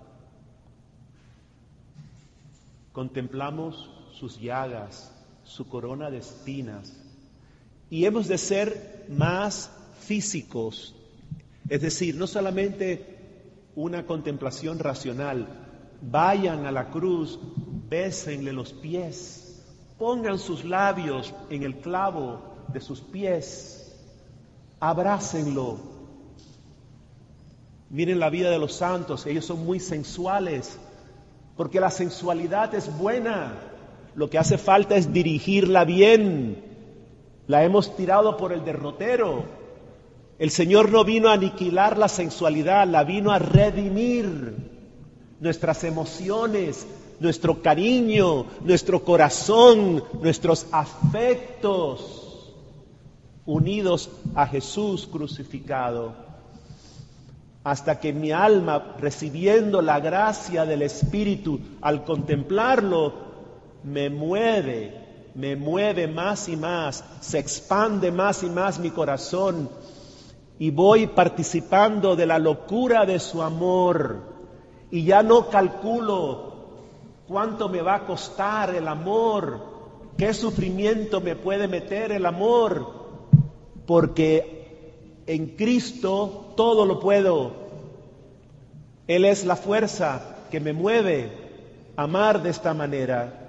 contemplamos 2.92 3.90
sus 4.12 4.38
llagas, 4.38 5.10
su 5.46 5.70
corona 5.70 6.12
de 6.12 6.18
espinas, 6.18 7.01
y 7.92 8.06
hemos 8.06 8.30
de 8.30 8.38
ser 8.38 9.06
más 9.10 9.70
físicos, 10.00 10.96
es 11.68 11.82
decir, 11.82 12.16
no 12.16 12.26
solamente 12.26 13.18
una 13.76 14.06
contemplación 14.06 14.80
racional, 14.80 15.46
vayan 16.02 16.66
a 16.66 16.72
la 16.72 16.90
cruz, 16.90 17.38
bésenle 17.90 18.54
los 18.54 18.72
pies, 18.72 19.62
pongan 20.00 20.40
sus 20.40 20.64
labios 20.64 21.34
en 21.50 21.64
el 21.64 21.80
clavo 21.80 22.42
de 22.70 22.80
sus 22.80 23.02
pies, 23.02 23.94
abrácenlo. 24.80 25.78
Miren 27.90 28.20
la 28.20 28.30
vida 28.30 28.50
de 28.52 28.58
los 28.58 28.74
santos, 28.74 29.26
ellos 29.26 29.44
son 29.44 29.66
muy 29.66 29.82
sensuales, 29.82 30.80
porque 31.58 31.82
la 31.82 31.92
sensualidad 31.92 32.74
es 32.74 32.98
buena, 32.98 33.54
lo 34.16 34.30
que 34.30 34.38
hace 34.38 34.58
falta 34.58 34.96
es 34.96 35.12
dirigirla 35.12 35.84
bien. 35.84 36.71
La 37.48 37.64
hemos 37.64 37.96
tirado 37.96 38.38
por 38.38 38.54
el 38.54 38.64
derrotero. 38.64 39.44
El 40.40 40.50
Señor 40.50 40.92
no 40.92 41.04
vino 41.04 41.30
a 41.30 41.34
aniquilar 41.34 41.98
la 41.98 42.08
sensualidad, 42.08 42.88
la 42.88 43.04
vino 43.04 43.32
a 43.32 43.40
redimir 43.40 44.56
nuestras 45.40 45.84
emociones, 45.84 46.88
nuestro 47.20 47.62
cariño, 47.62 48.46
nuestro 48.64 49.04
corazón, 49.04 50.04
nuestros 50.22 50.66
afectos, 50.72 52.22
unidos 53.46 54.10
a 54.36 54.48
Jesús 54.48 55.08
crucificado, 55.12 56.14
hasta 57.64 58.00
que 58.00 58.14
mi 58.14 58.32
alma, 58.32 58.96
recibiendo 59.00 59.82
la 59.82 60.00
gracia 60.00 60.66
del 60.66 60.82
Espíritu, 60.82 61.60
al 61.82 62.04
contemplarlo, 62.04 63.14
me 63.84 64.10
mueve, 64.10 65.01
me 65.36 65.56
mueve 65.56 66.08
más 66.08 66.50
y 66.50 66.58
más, 66.58 67.04
se 67.22 67.40
expande 67.40 68.12
más 68.12 68.44
y 68.44 68.50
más 68.50 68.80
mi 68.80 68.92
corazón 68.92 69.70
y 70.60 70.70
voy 70.70 71.08
participando 71.08 72.16
de 72.16 72.26
la 72.26 72.38
locura 72.38 73.06
de 73.06 73.20
su 73.20 73.42
amor 73.42 74.32
y 74.92 75.04
ya 75.06 75.24
no 75.24 75.50
calculo 75.50 76.52
cuánto 77.28 77.70
me 77.70 77.82
va 77.82 77.96
a 77.96 78.06
costar 78.06 78.76
el 78.76 78.88
amor, 78.88 79.60
qué 80.18 80.34
sufrimiento 80.34 81.22
me 81.22 81.36
puede 81.36 81.68
meter 81.68 82.12
el 82.12 82.26
amor, 82.26 83.02
porque 83.88 85.24
en 85.26 85.56
Cristo 85.56 86.54
todo 86.58 86.86
lo 86.86 87.00
puedo. 87.00 87.54
Él 89.08 89.26
es 89.26 89.46
la 89.46 89.56
fuerza 89.56 90.38
que 90.52 90.60
me 90.60 90.74
mueve 90.74 91.32
a 91.96 92.04
amar 92.04 92.44
de 92.44 92.50
esta 92.50 92.74
manera. 92.74 93.41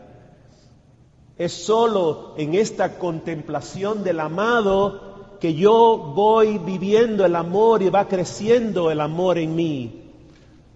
Es 1.43 1.55
solo 1.55 2.35
en 2.37 2.55
esta 2.55 3.01
contemplación 3.01 4.05
del 4.05 4.21
amado 4.21 5.39
que 5.41 5.55
yo 5.55 6.13
voy 6.15 6.59
viviendo 6.59 7.27
el 7.27 7.35
amor 7.35 7.83
y 7.83 7.89
va 7.89 8.07
creciendo 8.07 8.93
el 8.93 9.01
amor 9.01 9.39
en 9.39 9.57
mí, 9.57 10.03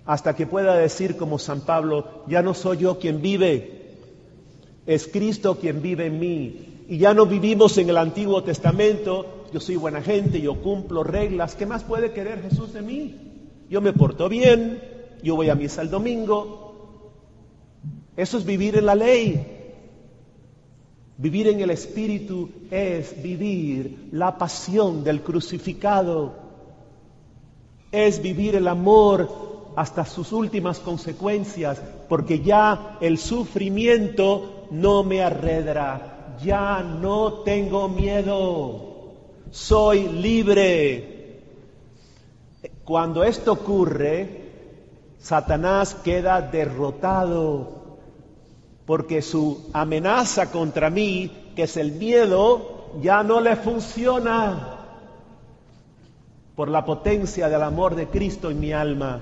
hasta 0.06 0.34
que 0.34 0.48
pueda 0.48 0.74
decir 0.74 1.16
como 1.16 1.38
San 1.38 1.60
Pablo, 1.60 2.24
ya 2.26 2.42
no 2.42 2.52
soy 2.52 2.78
yo 2.78 2.98
quien 2.98 3.22
vive, 3.22 3.94
es 4.86 5.06
Cristo 5.06 5.56
quien 5.60 5.82
vive 5.82 6.06
en 6.06 6.18
mí. 6.18 6.82
Y 6.88 6.98
ya 6.98 7.14
no 7.14 7.26
vivimos 7.26 7.78
en 7.78 7.88
el 7.88 7.96
Antiguo 7.96 8.42
Testamento, 8.42 9.44
yo 9.52 9.60
soy 9.60 9.76
buena 9.76 10.02
gente, 10.02 10.40
yo 10.40 10.56
cumplo 10.56 11.04
reglas, 11.04 11.54
¿qué 11.54 11.64
más 11.64 11.84
puede 11.84 12.10
querer 12.10 12.42
Jesús 12.42 12.72
de 12.72 12.82
mí? 12.82 13.14
Yo 13.70 13.80
me 13.80 13.92
porto 13.92 14.28
bien, 14.28 14.82
yo 15.22 15.36
voy 15.36 15.48
a 15.48 15.54
misa 15.54 15.80
el 15.82 15.90
domingo. 15.90 16.64
Eso 18.16 18.36
es 18.36 18.44
vivir 18.44 18.76
en 18.76 18.86
la 18.86 18.96
ley. 18.96 19.55
Vivir 21.18 21.48
en 21.48 21.60
el 21.60 21.70
Espíritu 21.70 22.50
es 22.70 23.22
vivir 23.22 24.10
la 24.12 24.36
pasión 24.36 25.02
del 25.02 25.22
crucificado, 25.22 26.34
es 27.90 28.20
vivir 28.20 28.54
el 28.54 28.68
amor 28.68 29.72
hasta 29.76 30.04
sus 30.04 30.32
últimas 30.32 30.78
consecuencias, 30.78 31.80
porque 32.08 32.40
ya 32.40 32.98
el 33.00 33.16
sufrimiento 33.16 34.66
no 34.70 35.04
me 35.04 35.22
arredra, 35.22 36.36
ya 36.44 36.82
no 36.82 37.32
tengo 37.44 37.88
miedo, 37.88 39.14
soy 39.50 40.08
libre. 40.08 41.40
Cuando 42.84 43.24
esto 43.24 43.52
ocurre, 43.52 44.42
Satanás 45.18 45.94
queda 45.94 46.42
derrotado 46.42 47.75
porque 48.86 49.20
su 49.20 49.68
amenaza 49.72 50.52
contra 50.52 50.90
mí, 50.90 51.30
que 51.56 51.64
es 51.64 51.76
el 51.76 51.92
miedo, 51.92 52.92
ya 53.02 53.22
no 53.24 53.40
le 53.40 53.56
funciona 53.56 54.76
por 56.54 56.68
la 56.68 56.84
potencia 56.84 57.48
del 57.48 57.62
amor 57.62 57.96
de 57.96 58.06
Cristo 58.06 58.48
en 58.50 58.60
mi 58.60 58.72
alma. 58.72 59.20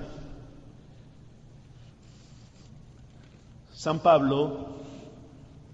San 3.73 3.99
Pablo 3.99 4.67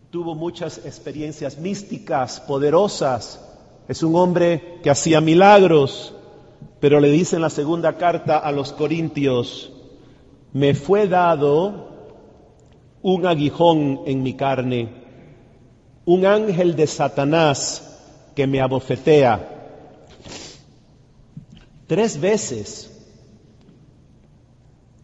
tuvo 0.10 0.36
muchas 0.36 0.80
experiencias 0.86 1.58
místicas, 1.58 2.40
poderosas. 2.40 3.46
Es 3.88 4.04
un 4.04 4.16
hombre 4.16 4.80
que 4.82 4.90
hacía 4.90 5.22
milagros, 5.22 6.14
pero 6.80 7.00
le 7.00 7.10
dice 7.10 7.36
en 7.36 7.42
la 7.42 7.50
segunda 7.50 7.98
carta 7.98 8.38
a 8.38 8.52
los 8.52 8.72
Corintios, 8.72 9.72
me 10.54 10.74
fue 10.74 11.08
dado 11.08 11.91
un 13.04 13.26
aguijón 13.26 14.02
en 14.06 14.24
mi 14.24 14.34
carne, 14.34 14.90
un 16.06 16.26
ángel 16.26 16.76
de 16.76 16.88
Satanás 16.88 18.00
que 18.36 18.48
me 18.48 18.62
abofetea. 18.62 19.48
Tres 21.88 22.20
veces 22.20 22.92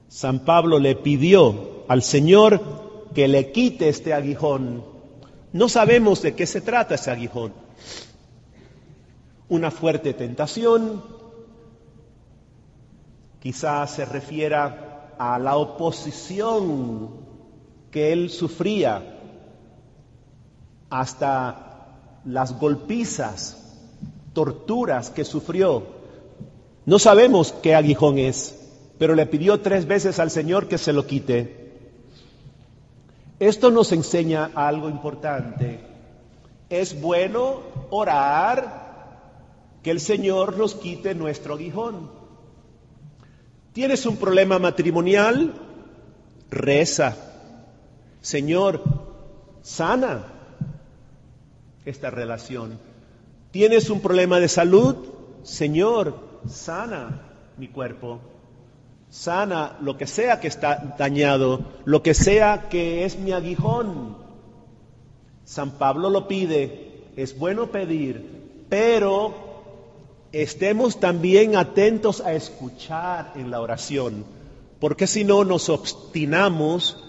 San 0.07 0.39
Pablo 0.39 0.79
le 0.79 0.95
pidió 0.95 1.83
al 1.87 2.01
Señor 2.01 3.07
que 3.13 3.27
le 3.27 3.51
quite 3.51 3.89
este 3.89 4.13
aguijón. 4.13 4.83
No 5.53 5.69
sabemos 5.69 6.21
de 6.21 6.35
qué 6.35 6.45
se 6.45 6.61
trata 6.61 6.95
ese 6.95 7.11
aguijón. 7.11 7.53
Una 9.49 9.71
fuerte 9.71 10.13
tentación, 10.13 11.03
quizás 13.39 13.91
se 13.91 14.05
refiera 14.05 15.13
a 15.17 15.39
la 15.39 15.57
oposición 15.57 17.26
que 17.91 18.11
él 18.13 18.29
sufría, 18.29 19.17
hasta 20.89 21.87
las 22.25 22.57
golpizas, 22.59 23.57
torturas 24.33 25.09
que 25.09 25.25
sufrió. 25.25 25.83
No 26.85 26.99
sabemos 26.99 27.53
qué 27.61 27.75
aguijón 27.75 28.17
es, 28.17 28.57
pero 28.97 29.15
le 29.15 29.25
pidió 29.25 29.61
tres 29.61 29.85
veces 29.85 30.19
al 30.19 30.31
Señor 30.31 30.67
que 30.67 30.77
se 30.77 30.93
lo 30.93 31.05
quite. 31.05 31.67
Esto 33.39 33.69
nos 33.71 33.91
enseña 33.91 34.51
algo 34.55 34.89
importante. 34.89 35.79
Es 36.69 36.99
bueno 36.99 37.61
orar 37.89 38.87
que 39.83 39.91
el 39.91 39.99
Señor 39.99 40.57
nos 40.57 40.75
quite 40.75 41.13
nuestro 41.13 41.53
aguijón. 41.53 42.09
¿Tienes 43.73 44.05
un 44.05 44.17
problema 44.17 44.57
matrimonial? 44.57 45.53
Reza. 46.49 47.26
Señor, 48.27 48.83
sana 49.61 50.25
esta 51.85 52.09
relación. 52.09 52.77
¿Tienes 53.51 53.89
un 53.89 54.01
problema 54.01 54.41
de 54.41 54.49
salud? 54.49 54.97
Señor, 55.43 56.13
sana 56.45 57.21
mi 57.57 57.69
cuerpo. 57.69 58.19
Sana 59.09 59.77
lo 59.79 59.97
que 59.97 60.07
sea 60.07 60.41
que 60.41 60.49
está 60.49 60.95
dañado, 60.99 61.61
lo 61.85 62.03
que 62.03 62.13
sea 62.13 62.67
que 62.67 63.05
es 63.05 63.17
mi 63.17 63.31
aguijón. 63.31 64.17
San 65.45 65.77
Pablo 65.77 66.09
lo 66.09 66.27
pide, 66.27 67.05
es 67.15 67.39
bueno 67.39 67.71
pedir, 67.71 68.65
pero 68.67 69.35
estemos 70.33 70.99
también 70.99 71.55
atentos 71.55 72.19
a 72.19 72.33
escuchar 72.33 73.31
en 73.35 73.51
la 73.51 73.61
oración, 73.61 74.25
porque 74.81 75.07
si 75.07 75.23
no 75.23 75.45
nos 75.45 75.69
obstinamos 75.69 77.06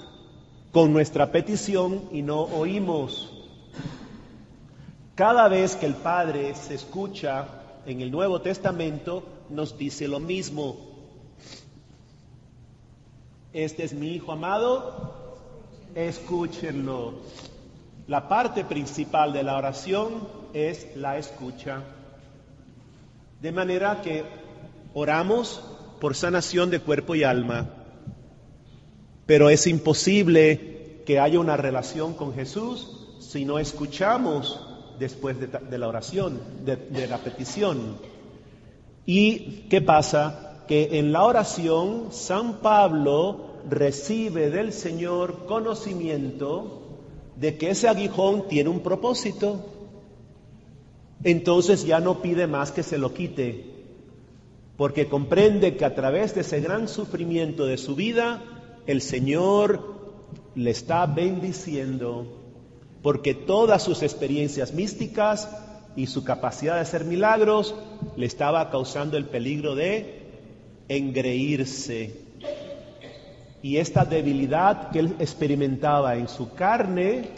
con 0.73 0.93
nuestra 0.93 1.33
petición 1.33 2.09
y 2.13 2.23
no 2.23 2.41
oímos. 2.41 3.33
Cada 5.15 5.49
vez 5.49 5.75
que 5.77 5.87
el 5.87 5.95
Padre 5.95 6.55
se 6.55 6.75
escucha 6.75 7.47
en 7.87 8.01
el 8.01 8.11
Nuevo 8.11 8.41
Testamento, 8.41 9.25
nos 9.51 9.77
dice 9.77 10.07
lo 10.07 10.21
mismo. 10.21 10.77
Este 13.53 13.85
es 13.85 13.95
mi 13.95 14.09
Hijo 14.09 14.33
amado, 14.33 15.15
escúchenlo. 15.95 17.15
La 18.07 18.29
parte 18.29 18.65
principal 18.65 19.33
de 19.33 19.43
la 19.43 19.57
oración 19.57 20.29
es 20.53 20.97
la 20.97 21.19
escucha. 21.19 21.83
De 23.41 23.53
manera 23.53 24.01
que 24.03 24.25
oramos 24.95 25.63
por 26.01 26.15
sanación 26.15 26.71
de 26.71 26.81
cuerpo 26.81 27.15
y 27.15 27.25
alma, 27.25 27.67
pero 29.29 29.51
es 29.51 29.67
imposible 29.67 31.03
que 31.05 31.21
haya 31.21 31.39
una 31.39 31.59
relación 31.59 32.15
con 32.15 32.33
Jesús 32.33 33.19
si 33.19 33.45
no 33.45 33.59
escuchamos 33.59 34.59
después 34.99 35.37
de, 35.39 35.79
la 35.79 35.87
oración, 35.87 36.41
de 36.65 37.07
la 37.07 37.19
petición. 37.19 37.99
¿Y 39.05 39.67
qué 39.69 39.83
pasa? 39.83 40.65
Que 40.67 40.99
en 40.99 41.13
la 41.13 41.25
oración 41.25 42.07
San 42.11 42.61
Pablo 42.61 43.61
recibe 43.69 44.49
del 44.49 44.73
Señor 44.73 45.45
conocimiento 45.45 46.89
de 47.37 47.59
que 47.59 47.69
ese 47.69 47.87
aguijón 47.87 48.49
tiene 48.49 48.71
un 48.71 48.81
propósito. 48.81 49.63
Entonces 51.23 51.85
ya 51.85 52.01
no 52.01 52.23
pide 52.23 52.47
más 52.47 52.73
que 52.73 52.83
se 52.83 52.97
lo 52.97 53.13
quite, 53.13 53.67
porque 54.79 55.07
comprende 55.07 55.77
que 55.77 55.85
a 55.85 55.95
través 55.95 56.35
de 56.35 56.41
ese 56.41 56.61
gran 56.63 56.89
sufrimiento 56.89 57.67
de 57.67 57.77
su 57.77 57.95
vida, 57.95 58.55
el 58.89 59.03
Señor 59.03 59.99
le 60.55 60.71
está 60.71 61.05
bendiciendo, 61.05 62.27
porque 63.03 63.35
todas 63.35 63.83
sus 63.83 64.03
experiencias 64.03 64.73
místicas 64.73 65.47
y 65.95 66.07
su 66.07 66.25
capacidad 66.25 66.77
de 66.77 66.81
hacer 66.81 67.05
milagros 67.05 67.75
le 68.17 68.25
estaba 68.25 68.71
causando 68.71 69.19
el 69.19 69.27
peligro 69.27 69.75
de 69.75 70.23
engreírse. 70.89 72.15
Y 73.61 73.77
esta 73.77 74.07
debilidad 74.07 74.91
que 74.91 75.01
él 75.01 75.17
experimentaba 75.19 76.17
en 76.17 76.27
su 76.27 76.55
carne 76.55 77.29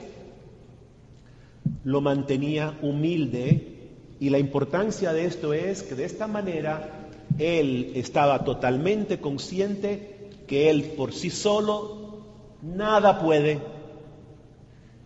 lo 1.83 2.01
mantenía 2.01 2.79
humilde 2.81 3.89
y 4.21 4.31
la 4.31 4.39
importancia 4.39 5.13
de 5.13 5.25
esto 5.25 5.53
es 5.53 5.83
que 5.83 5.97
de 5.97 6.05
esta 6.05 6.29
manera 6.29 7.09
él 7.41 7.91
estaba 7.97 8.45
totalmente 8.45 9.19
consciente 9.19 10.20
que 10.51 10.69
él 10.69 10.95
por 10.97 11.13
sí 11.13 11.31
solo 11.31 12.25
nada 12.61 13.21
puede 13.21 13.61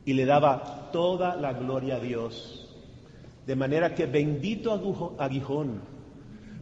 y 0.07 0.15
le 0.15 0.25
daba 0.25 0.89
toda 0.91 1.37
la 1.37 1.53
gloria 1.53 1.97
a 1.97 2.01
Dios. 2.01 2.67
De 3.47 3.55
manera 3.55 3.95
que 3.95 4.07
bendito 4.07 4.73
aguijón, 5.19 5.83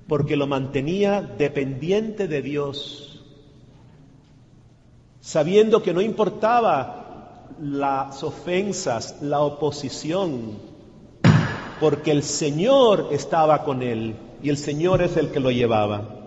porque 0.08 0.34
lo 0.34 0.48
mantenía 0.48 1.22
dependiente 1.22 2.26
de 2.26 2.42
Dios, 2.42 3.24
sabiendo 5.20 5.80
que 5.80 5.94
no 5.94 6.00
importaba 6.00 7.46
las 7.60 8.24
ofensas, 8.24 9.22
la 9.22 9.42
oposición, 9.42 10.58
porque 11.78 12.10
el 12.10 12.24
Señor 12.24 13.10
estaba 13.12 13.62
con 13.62 13.80
él 13.80 14.16
y 14.42 14.48
el 14.48 14.56
Señor 14.56 15.02
es 15.02 15.16
el 15.16 15.30
que 15.30 15.38
lo 15.38 15.52
llevaba. 15.52 16.21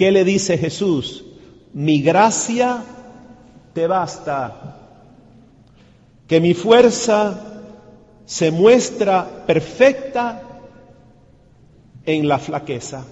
¿Qué 0.00 0.10
le 0.10 0.24
dice 0.24 0.56
Jesús? 0.56 1.26
Mi 1.74 2.00
gracia 2.00 2.82
te 3.74 3.86
basta 3.86 4.78
que 6.26 6.40
mi 6.40 6.54
fuerza 6.54 7.60
se 8.24 8.50
muestra 8.50 9.44
perfecta 9.46 10.42
en 12.06 12.28
la 12.28 12.38
flaqueza. 12.38 13.04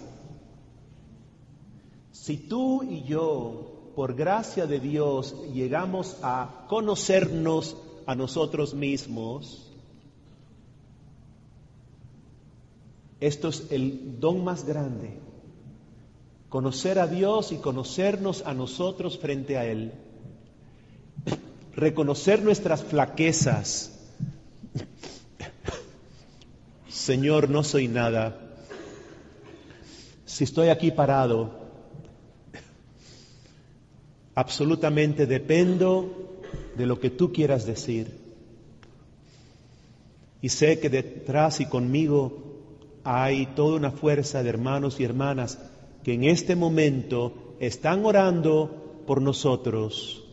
Si 2.10 2.38
tú 2.38 2.82
y 2.82 3.02
yo, 3.02 3.92
por 3.94 4.14
gracia 4.14 4.66
de 4.66 4.80
Dios, 4.80 5.36
llegamos 5.52 6.16
a 6.22 6.64
conocernos 6.68 7.76
a 8.06 8.14
nosotros 8.14 8.72
mismos, 8.72 9.70
esto 13.20 13.48
es 13.48 13.66
el 13.70 14.18
don 14.18 14.42
más 14.42 14.64
grande, 14.64 15.27
conocer 16.48 16.98
a 16.98 17.06
Dios 17.06 17.52
y 17.52 17.56
conocernos 17.56 18.44
a 18.46 18.54
nosotros 18.54 19.18
frente 19.18 19.58
a 19.58 19.66
Él 19.66 19.92
reconocer 21.78 22.42
nuestras 22.42 22.82
flaquezas. 22.82 23.92
Señor, 26.88 27.48
no 27.48 27.62
soy 27.62 27.86
nada. 27.86 28.36
Si 30.26 30.42
estoy 30.42 30.70
aquí 30.70 30.90
parado, 30.90 31.52
absolutamente 34.34 35.26
dependo 35.26 36.42
de 36.76 36.86
lo 36.86 36.98
que 36.98 37.10
tú 37.10 37.32
quieras 37.32 37.64
decir. 37.64 38.12
Y 40.42 40.48
sé 40.48 40.80
que 40.80 40.90
detrás 40.90 41.60
y 41.60 41.66
conmigo 41.66 42.42
hay 43.04 43.46
toda 43.54 43.76
una 43.76 43.92
fuerza 43.92 44.42
de 44.42 44.48
hermanos 44.48 44.98
y 44.98 45.04
hermanas 45.04 45.58
que 46.08 46.14
en 46.14 46.24
este 46.24 46.56
momento 46.56 47.54
están 47.60 48.06
orando 48.06 49.02
por 49.06 49.20
nosotros 49.20 50.24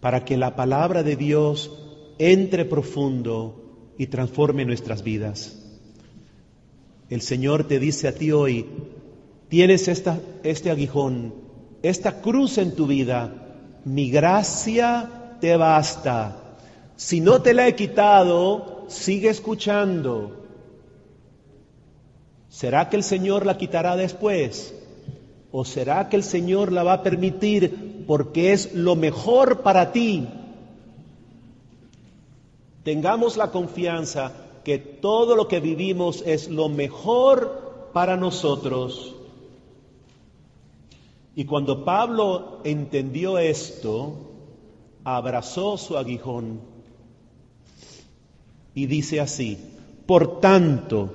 para 0.00 0.24
que 0.24 0.36
la 0.36 0.56
palabra 0.56 1.04
de 1.04 1.14
Dios 1.14 1.70
entre 2.18 2.64
profundo 2.64 3.92
y 3.96 4.08
transforme 4.08 4.64
nuestras 4.64 5.04
vidas. 5.04 5.62
El 7.10 7.20
Señor 7.20 7.68
te 7.68 7.78
dice 7.78 8.08
a 8.08 8.12
ti 8.16 8.32
hoy, 8.32 8.66
tienes 9.48 9.86
esta, 9.86 10.18
este 10.42 10.72
aguijón, 10.72 11.32
esta 11.84 12.20
cruz 12.20 12.58
en 12.58 12.74
tu 12.74 12.88
vida, 12.88 13.56
mi 13.84 14.10
gracia 14.10 15.36
te 15.40 15.56
basta. 15.56 16.58
Si 16.96 17.20
no 17.20 17.40
te 17.40 17.54
la 17.54 17.68
he 17.68 17.76
quitado, 17.76 18.86
sigue 18.88 19.28
escuchando. 19.28 20.45
¿Será 22.56 22.88
que 22.88 22.96
el 22.96 23.02
Señor 23.02 23.44
la 23.44 23.58
quitará 23.58 23.96
después? 23.96 24.74
¿O 25.52 25.66
será 25.66 26.08
que 26.08 26.16
el 26.16 26.22
Señor 26.22 26.72
la 26.72 26.84
va 26.84 26.94
a 26.94 27.02
permitir 27.02 28.06
porque 28.06 28.54
es 28.54 28.72
lo 28.72 28.96
mejor 28.96 29.60
para 29.60 29.92
ti? 29.92 30.26
Tengamos 32.82 33.36
la 33.36 33.50
confianza 33.50 34.32
que 34.64 34.78
todo 34.78 35.36
lo 35.36 35.48
que 35.48 35.60
vivimos 35.60 36.22
es 36.24 36.48
lo 36.48 36.70
mejor 36.70 37.90
para 37.92 38.16
nosotros. 38.16 39.14
Y 41.34 41.44
cuando 41.44 41.84
Pablo 41.84 42.60
entendió 42.64 43.36
esto, 43.36 44.14
abrazó 45.04 45.76
su 45.76 45.98
aguijón 45.98 46.62
y 48.74 48.86
dice 48.86 49.20
así, 49.20 49.58
por 50.06 50.40
tanto, 50.40 51.10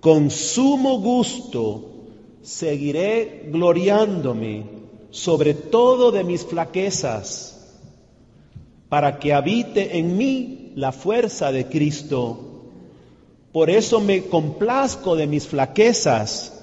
con 0.00 0.30
sumo 0.30 0.98
gusto, 1.00 1.90
seguiré 2.42 3.48
gloriándome 3.52 4.80
sobre 5.10 5.54
todo 5.54 6.12
de 6.12 6.24
mis 6.24 6.44
flaquezas, 6.44 7.56
para 8.88 9.18
que 9.18 9.32
habite 9.32 9.98
en 9.98 10.16
mí 10.16 10.72
la 10.76 10.92
fuerza 10.92 11.52
de 11.52 11.66
Cristo. 11.66 12.64
Por 13.52 13.70
eso 13.70 14.00
me 14.00 14.24
complazco 14.24 15.16
de 15.16 15.26
mis 15.26 15.46
flaquezas, 15.46 16.56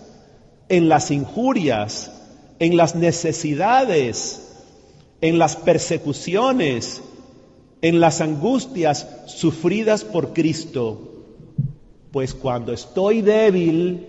en 0.70 0.90
las 0.90 1.12
injurias, 1.12 2.12
en 2.60 2.76
las 2.76 2.96
necesidades, 2.96 4.50
en 5.22 5.40
las 5.40 5.56
persecuciones, 5.56 7.02
en 7.82 8.00
las 8.00 8.20
angustias 8.22 9.08
sufridas 9.28 10.04
por 10.04 10.34
Cristo. 10.34 11.17
Pues 12.18 12.34
cuando 12.34 12.74
estoy 12.74 13.22
débil, 13.22 14.08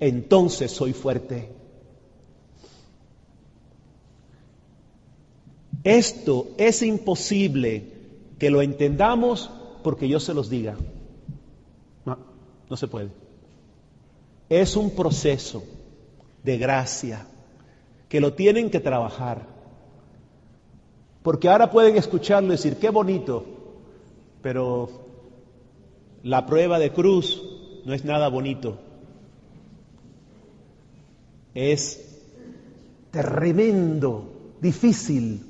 entonces 0.00 0.70
soy 0.70 0.92
fuerte. 0.92 1.48
Esto 5.82 6.48
es 6.58 6.82
imposible 6.82 7.84
que 8.38 8.50
lo 8.50 8.60
entendamos 8.60 9.48
porque 9.82 10.10
yo 10.10 10.20
se 10.20 10.34
los 10.34 10.50
diga. 10.50 10.76
No, 12.04 12.18
no 12.68 12.76
se 12.76 12.86
puede. 12.86 13.08
Es 14.50 14.76
un 14.76 14.90
proceso 14.90 15.64
de 16.42 16.58
gracia 16.58 17.26
que 18.10 18.20
lo 18.20 18.34
tienen 18.34 18.68
que 18.68 18.78
trabajar. 18.78 19.46
Porque 21.22 21.48
ahora 21.48 21.70
pueden 21.70 21.96
escucharlo 21.96 22.48
y 22.48 22.56
decir, 22.58 22.76
qué 22.76 22.90
bonito, 22.90 23.46
pero 24.42 25.11
la 26.22 26.46
prueba 26.46 26.78
de 26.78 26.92
cruz 26.92 27.42
no 27.84 27.94
es 27.94 28.04
nada 28.04 28.28
bonito 28.28 28.78
es 31.54 32.20
tremendo, 33.10 34.32
difícil, 34.60 35.42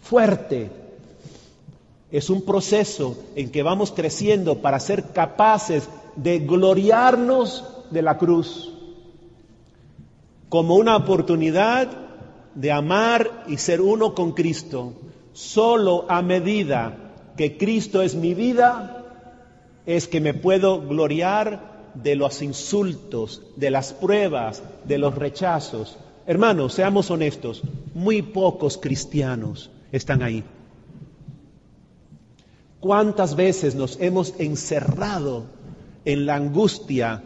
fuerte. 0.00 0.70
Es 2.10 2.28
un 2.28 2.42
proceso 2.42 3.16
en 3.36 3.50
que 3.50 3.62
vamos 3.62 3.92
creciendo 3.92 4.58
para 4.58 4.80
ser 4.80 5.12
capaces 5.12 5.88
de 6.16 6.40
gloriarnos 6.40 7.64
de 7.90 8.02
la 8.02 8.18
cruz 8.18 8.70
como 10.48 10.76
una 10.76 10.96
oportunidad 10.96 11.88
de 12.54 12.70
amar 12.70 13.44
y 13.48 13.56
ser 13.56 13.80
uno 13.80 14.14
con 14.14 14.32
Cristo. 14.32 14.92
Solo 15.32 16.04
a 16.10 16.20
medida 16.20 17.14
que 17.38 17.56
Cristo 17.56 18.02
es 18.02 18.14
mi 18.14 18.34
vida, 18.34 19.01
es 19.86 20.08
que 20.08 20.20
me 20.20 20.34
puedo 20.34 20.80
gloriar 20.80 21.90
de 21.94 22.16
los 22.16 22.42
insultos, 22.42 23.42
de 23.56 23.70
las 23.70 23.92
pruebas, 23.92 24.62
de 24.84 24.98
los 24.98 25.14
rechazos. 25.14 25.98
Hermanos, 26.26 26.74
seamos 26.74 27.10
honestos, 27.10 27.62
muy 27.94 28.22
pocos 28.22 28.78
cristianos 28.78 29.70
están 29.90 30.22
ahí. 30.22 30.44
¿Cuántas 32.80 33.36
veces 33.36 33.74
nos 33.74 34.00
hemos 34.00 34.34
encerrado 34.38 35.44
en 36.04 36.26
la 36.26 36.34
angustia 36.34 37.22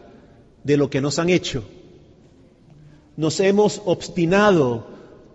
de 0.63 0.77
lo 0.77 0.89
que 0.89 1.01
nos 1.01 1.17
han 1.17 1.29
hecho? 1.29 1.63
Nos 3.15 3.39
hemos 3.39 3.81
obstinado 3.85 4.85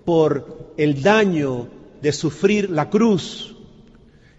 por 0.05 0.73
el 0.77 1.03
daño 1.03 1.69
de 2.01 2.13
sufrir 2.13 2.71
la 2.71 2.91
cruz 2.91 3.57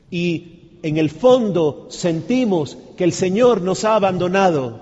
y 0.10 0.53
en 0.84 0.98
el 0.98 1.10
fondo 1.10 1.88
sentimos 1.90 2.78
que 2.98 3.06
el 3.06 3.14
Señor 3.14 3.62
nos 3.62 3.86
ha 3.86 3.96
abandonado 3.96 4.82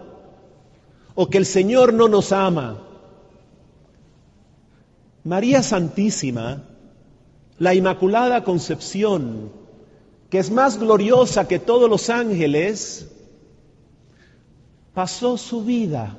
o 1.13 1.29
que 1.29 1.37
el 1.37 1.45
Señor 1.45 1.93
no 1.93 2.07
nos 2.09 2.31
ama. 2.31 2.81
María 5.23 5.61
Santísima, 5.61 6.63
la 7.59 7.75
Inmaculada 7.75 8.43
Concepción, 8.43 9.51
que 10.31 10.39
es 10.39 10.49
más 10.49 10.79
gloriosa 10.79 11.47
que 11.47 11.59
todos 11.59 11.87
los 11.87 12.09
ángeles, 12.09 13.07
pasó 14.95 15.37
su 15.37 15.63
vida 15.63 16.17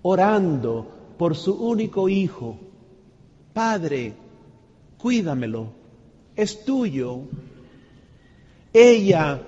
orando 0.00 0.86
por 1.18 1.36
su 1.36 1.52
único 1.52 2.08
hijo. 2.08 2.56
Padre, 3.52 4.14
cuídamelo, 4.96 5.68
es 6.36 6.64
tuyo. 6.64 7.20
Ella 8.74 9.40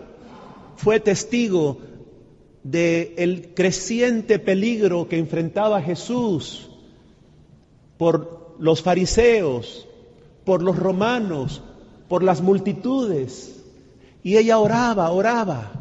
fue 0.77 1.01
testigo 1.01 1.79
del 2.63 3.53
creciente 3.55 4.39
peligro 4.39 5.09
que 5.09 5.19
enfrentaba 5.19 5.83
Jesús 5.83 6.71
por 7.99 8.57
los 8.61 8.83
fariseos, 8.83 9.89
por 10.45 10.63
los 10.63 10.79
romanos, 10.79 11.61
por 12.09 12.23
las 12.23 12.41
multitudes. 12.41 13.65
Y 14.23 14.37
ella 14.37 14.61
oraba, 14.61 15.11
oraba. 15.11 15.73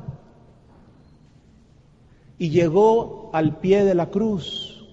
Y 2.39 2.49
llegó 2.49 3.29
al 3.31 3.59
pie 3.59 3.85
de 3.85 3.93
la 3.93 4.09
cruz 4.09 4.83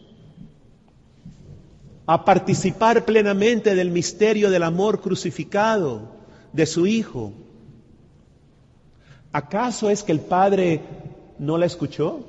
a 2.05 2.25
participar 2.27 3.07
plenamente 3.07 3.75
del 3.75 3.91
misterio 3.91 4.51
del 4.51 4.63
amor 4.65 5.01
crucificado 5.01 6.11
de 6.53 6.67
su 6.67 6.87
Hijo. 6.87 7.33
¿Acaso 9.33 9.91
es 9.91 10.03
que 10.03 10.13
el 10.13 10.21
Padre 10.21 10.81
no 11.39 11.59
la 11.59 11.67
escuchó? 11.67 12.21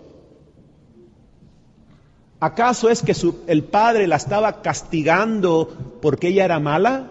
¿Acaso 2.40 2.90
es 2.90 3.02
que 3.02 3.14
el 3.48 3.64
Padre 3.64 4.08
la 4.08 4.16
estaba 4.16 4.62
castigando 4.62 5.70
porque 6.02 6.30
ella 6.30 6.46
era 6.46 6.60
mala, 6.60 7.10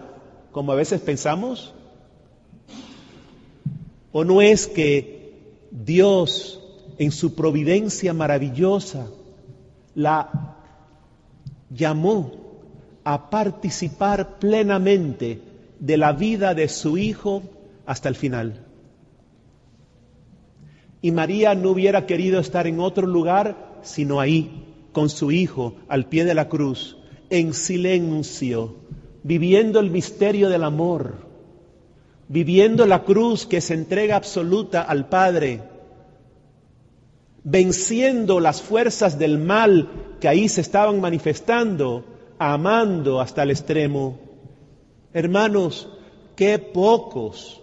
como 0.51 0.71
a 0.71 0.75
veces 0.75 1.01
pensamos? 1.01 1.73
¿O 4.11 4.23
no 4.23 4.41
es 4.41 4.67
que 4.67 5.23
Dios, 5.71 6.61
en 6.99 7.11
su 7.11 7.33
providencia 7.33 8.13
maravillosa, 8.13 9.07
la 9.95 10.57
llamó 11.71 12.31
a 13.03 13.29
participar 13.29 14.37
plenamente 14.39 15.41
de 15.79 15.97
la 15.97 16.13
vida 16.13 16.53
de 16.53 16.69
su 16.69 16.97
Hijo 16.97 17.43
hasta 17.85 18.09
el 18.09 18.15
final. 18.15 18.65
Y 21.03 21.11
María 21.11 21.53
no 21.53 21.71
hubiera 21.71 22.05
querido 22.05 22.39
estar 22.39 22.65
en 22.65 22.79
otro 22.79 23.05
lugar 23.05 23.73
sino 23.81 24.21
ahí, 24.21 24.63
con 24.93 25.09
su 25.09 25.33
Hijo, 25.33 25.75
al 25.89 26.07
pie 26.07 26.23
de 26.23 26.33
la 26.33 26.47
cruz, 26.47 26.95
en 27.29 27.53
silencio, 27.53 28.77
viviendo 29.21 29.81
el 29.81 29.91
misterio 29.91 30.47
del 30.47 30.63
amor, 30.63 31.15
viviendo 32.29 32.85
la 32.85 33.03
cruz 33.03 33.45
que 33.45 33.59
se 33.59 33.73
entrega 33.73 34.15
absoluta 34.15 34.81
al 34.81 35.09
Padre, 35.09 35.61
venciendo 37.43 38.39
las 38.39 38.61
fuerzas 38.61 39.19
del 39.19 39.39
mal 39.39 39.89
que 40.21 40.29
ahí 40.29 40.47
se 40.47 40.61
estaban 40.61 41.01
manifestando 41.01 42.05
amando 42.39 43.19
hasta 43.19 43.43
el 43.43 43.51
extremo. 43.51 44.19
Hermanos, 45.11 45.89
qué 46.37 46.59
pocos 46.59 47.61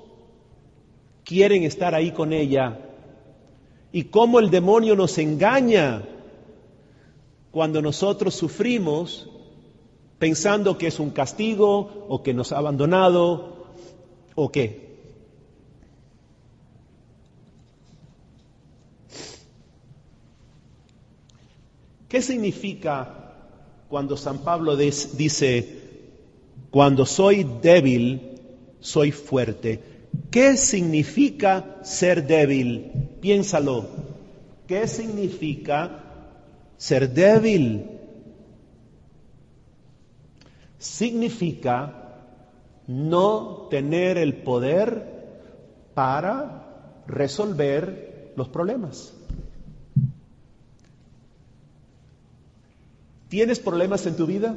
quieren 1.25 1.63
estar 1.63 1.95
ahí 1.95 2.11
con 2.11 2.35
ella 2.35 2.90
y 3.93 4.05
cómo 4.05 4.39
el 4.39 4.51
demonio 4.51 4.97
nos 4.97 5.19
engaña 5.19 6.03
cuando 7.51 7.83
nosotros 7.83 8.35
sufrimos 8.35 9.29
pensando 10.19 10.79
que 10.79 10.87
es 10.87 11.01
un 11.01 11.11
castigo 11.11 12.07
o 12.09 12.23
que 12.23 12.35
nos 12.35 12.53
ha 12.53 12.59
abandonado 12.59 13.67
o 14.35 14.53
qué. 14.53 14.91
¿Qué 22.09 22.23
significa 22.23 23.21
cuando 23.89 24.17
San 24.17 24.39
Pablo 24.39 24.77
dice, 24.77 25.81
cuando 26.71 27.05
soy 27.07 27.45
débil, 27.61 28.39
soy 28.79 29.11
fuerte. 29.11 29.90
¿Qué 30.31 30.57
significa 30.57 31.79
ser 31.83 32.27
débil? 32.27 32.93
Piénsalo. 33.21 33.87
¿Qué 34.67 34.87
significa 34.87 36.05
ser 36.77 37.13
débil? 37.13 37.85
Significa 40.79 42.01
no 42.87 43.69
tener 43.71 44.19
el 44.19 44.35
poder 44.35 45.05
para 45.95 47.03
resolver 47.07 48.33
los 48.37 48.49
problemas. 48.49 49.13
¿Tienes 53.29 53.61
problemas 53.61 54.07
en 54.07 54.17
tu 54.17 54.27
vida? 54.27 54.57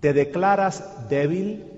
¿Te 0.00 0.12
declaras 0.12 1.08
débil? 1.08 1.75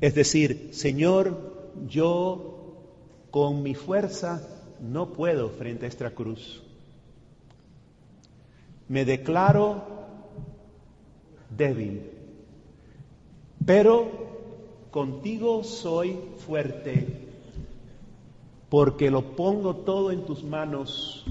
Es 0.00 0.14
decir, 0.14 0.70
Señor, 0.72 1.72
yo 1.88 2.56
con 3.30 3.62
mi 3.62 3.74
fuerza 3.74 4.42
no 4.80 5.12
puedo 5.12 5.48
frente 5.50 5.86
a 5.86 5.88
esta 5.88 6.10
cruz. 6.10 6.62
Me 8.88 9.04
declaro 9.04 9.82
débil, 11.50 12.10
pero 13.64 14.08
contigo 14.90 15.64
soy 15.64 16.18
fuerte, 16.46 17.28
porque 18.68 19.10
lo 19.10 19.34
pongo 19.34 19.76
todo 19.76 20.10
en 20.12 20.24
tus 20.26 20.44
manos 20.44 21.24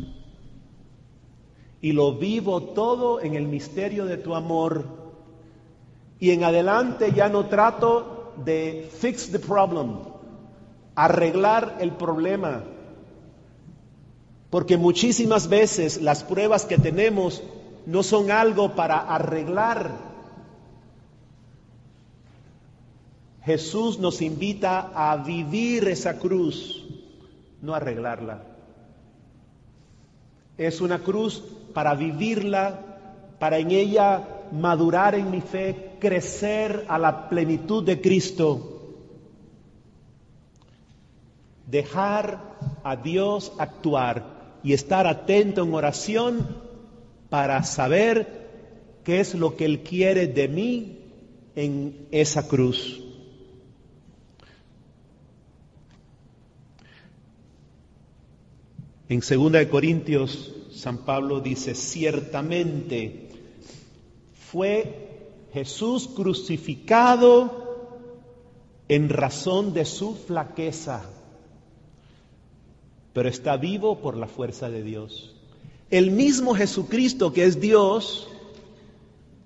y 1.82 1.91
lo 1.91 2.16
vivo 2.16 2.61
todo 2.63 3.22
en 3.22 3.36
el 3.36 3.47
misterio 3.47 4.05
de 4.05 4.18
tu 4.18 4.34
amor. 4.34 4.86
Y 6.20 6.32
en 6.32 6.43
adelante 6.43 7.11
ya 7.13 7.30
no 7.30 7.45
trato 7.45 8.14
de 8.43 8.89
fix 8.99 9.31
the 9.31 9.39
problem, 9.39 9.99
arreglar 10.95 11.77
el 11.79 11.91
problema. 11.91 12.63
Porque 14.49 14.77
muchísimas 14.77 15.47
veces 15.47 16.01
las 16.01 16.23
pruebas 16.23 16.65
que 16.65 16.77
tenemos 16.77 17.41
no 17.86 18.03
son 18.03 18.31
algo 18.31 18.75
para 18.75 18.97
arreglar. 18.99 19.91
Jesús 23.43 23.99
nos 23.99 24.21
invita 24.21 24.91
a 24.95 25.17
vivir 25.17 25.88
esa 25.88 26.17
cruz, 26.17 26.83
no 27.61 27.75
arreglarla. 27.75 28.43
Es 30.57 30.81
una 30.81 30.99
cruz 30.99 31.43
para 31.73 31.93
vivirla, 31.93 32.79
para 33.38 33.57
en 33.59 33.71
ella 33.71 34.34
madurar 34.51 35.15
en 35.15 35.31
mi 35.31 35.41
fe, 35.41 35.97
crecer 35.99 36.85
a 36.87 36.97
la 36.97 37.29
plenitud 37.29 37.83
de 37.83 38.01
Cristo. 38.01 38.71
Dejar 41.67 42.57
a 42.83 42.95
Dios 42.95 43.51
actuar 43.57 44.59
y 44.63 44.73
estar 44.73 45.07
atento 45.07 45.63
en 45.63 45.73
oración 45.73 46.57
para 47.29 47.63
saber 47.63 48.45
qué 49.03 49.19
es 49.19 49.35
lo 49.35 49.55
que 49.55 49.65
Él 49.65 49.81
quiere 49.81 50.27
de 50.27 50.47
mí 50.47 50.99
en 51.55 52.07
esa 52.11 52.47
cruz. 52.47 53.01
En 59.07 59.19
2 59.19 59.65
Corintios 59.67 60.51
San 60.75 60.99
Pablo 60.99 61.39
dice, 61.39 61.73
ciertamente 61.73 63.24
fue 64.51 65.47
Jesús 65.53 66.07
crucificado 66.07 67.65
en 68.87 69.09
razón 69.09 69.73
de 69.73 69.85
su 69.85 70.15
flaqueza. 70.15 71.03
pero 73.13 73.29
está 73.29 73.55
vivo 73.55 74.01
por 74.01 74.17
la 74.17 74.27
fuerza 74.27 74.69
de 74.69 74.83
Dios. 74.83 75.33
El 75.89 76.11
mismo 76.11 76.53
Jesucristo 76.53 77.31
que 77.31 77.45
es 77.45 77.61
Dios, 77.61 78.27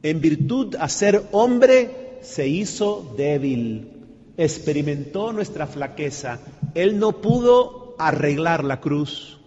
en 0.02 0.22
virtud 0.22 0.76
a 0.80 0.90
ser 0.90 1.28
hombre, 1.32 2.18
se 2.22 2.48
hizo 2.48 3.14
débil, 3.16 3.92
experimentó 4.38 5.34
nuestra 5.34 5.68
flaqueza. 5.68 6.40
Él 6.74 6.98
no 6.98 7.22
pudo 7.22 7.94
arreglar 8.00 8.64
la 8.64 8.82
cruz, 8.82 9.38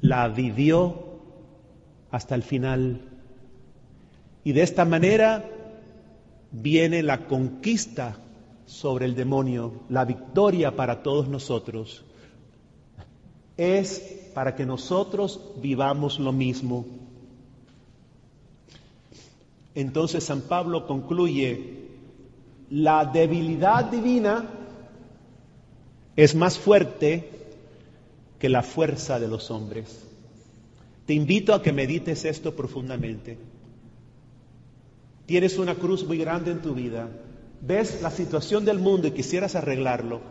la 0.00 0.26
vivió 0.26 1.20
hasta 2.10 2.34
el 2.34 2.42
final. 2.42 3.07
Y 4.48 4.52
de 4.52 4.62
esta 4.62 4.86
manera 4.86 5.44
viene 6.50 7.02
la 7.02 7.26
conquista 7.26 8.16
sobre 8.64 9.04
el 9.04 9.14
demonio, 9.14 9.82
la 9.90 10.06
victoria 10.06 10.74
para 10.74 11.02
todos 11.02 11.28
nosotros. 11.28 12.02
Es 13.58 14.30
para 14.32 14.56
que 14.56 14.64
nosotros 14.64 15.38
vivamos 15.60 16.18
lo 16.18 16.32
mismo. 16.32 16.86
Entonces 19.74 20.24
San 20.24 20.40
Pablo 20.40 20.86
concluye, 20.86 21.90
la 22.70 23.04
debilidad 23.04 23.84
divina 23.84 24.48
es 26.16 26.34
más 26.34 26.58
fuerte 26.58 27.28
que 28.38 28.48
la 28.48 28.62
fuerza 28.62 29.20
de 29.20 29.28
los 29.28 29.50
hombres. 29.50 30.06
Te 31.04 31.12
invito 31.12 31.52
a 31.52 31.62
que 31.62 31.70
medites 31.70 32.24
esto 32.24 32.56
profundamente. 32.56 33.47
Tienes 35.28 35.58
una 35.58 35.74
cruz 35.74 36.06
muy 36.06 36.16
grande 36.16 36.52
en 36.52 36.62
tu 36.62 36.72
vida. 36.72 37.06
Ves 37.60 38.00
la 38.00 38.10
situación 38.10 38.64
del 38.64 38.78
mundo 38.78 39.08
y 39.08 39.10
quisieras 39.10 39.56
arreglarlo, 39.56 40.22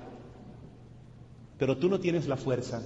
pero 1.60 1.78
tú 1.78 1.88
no 1.88 2.00
tienes 2.00 2.28
la 2.28 2.36
fuerza. 2.36 2.82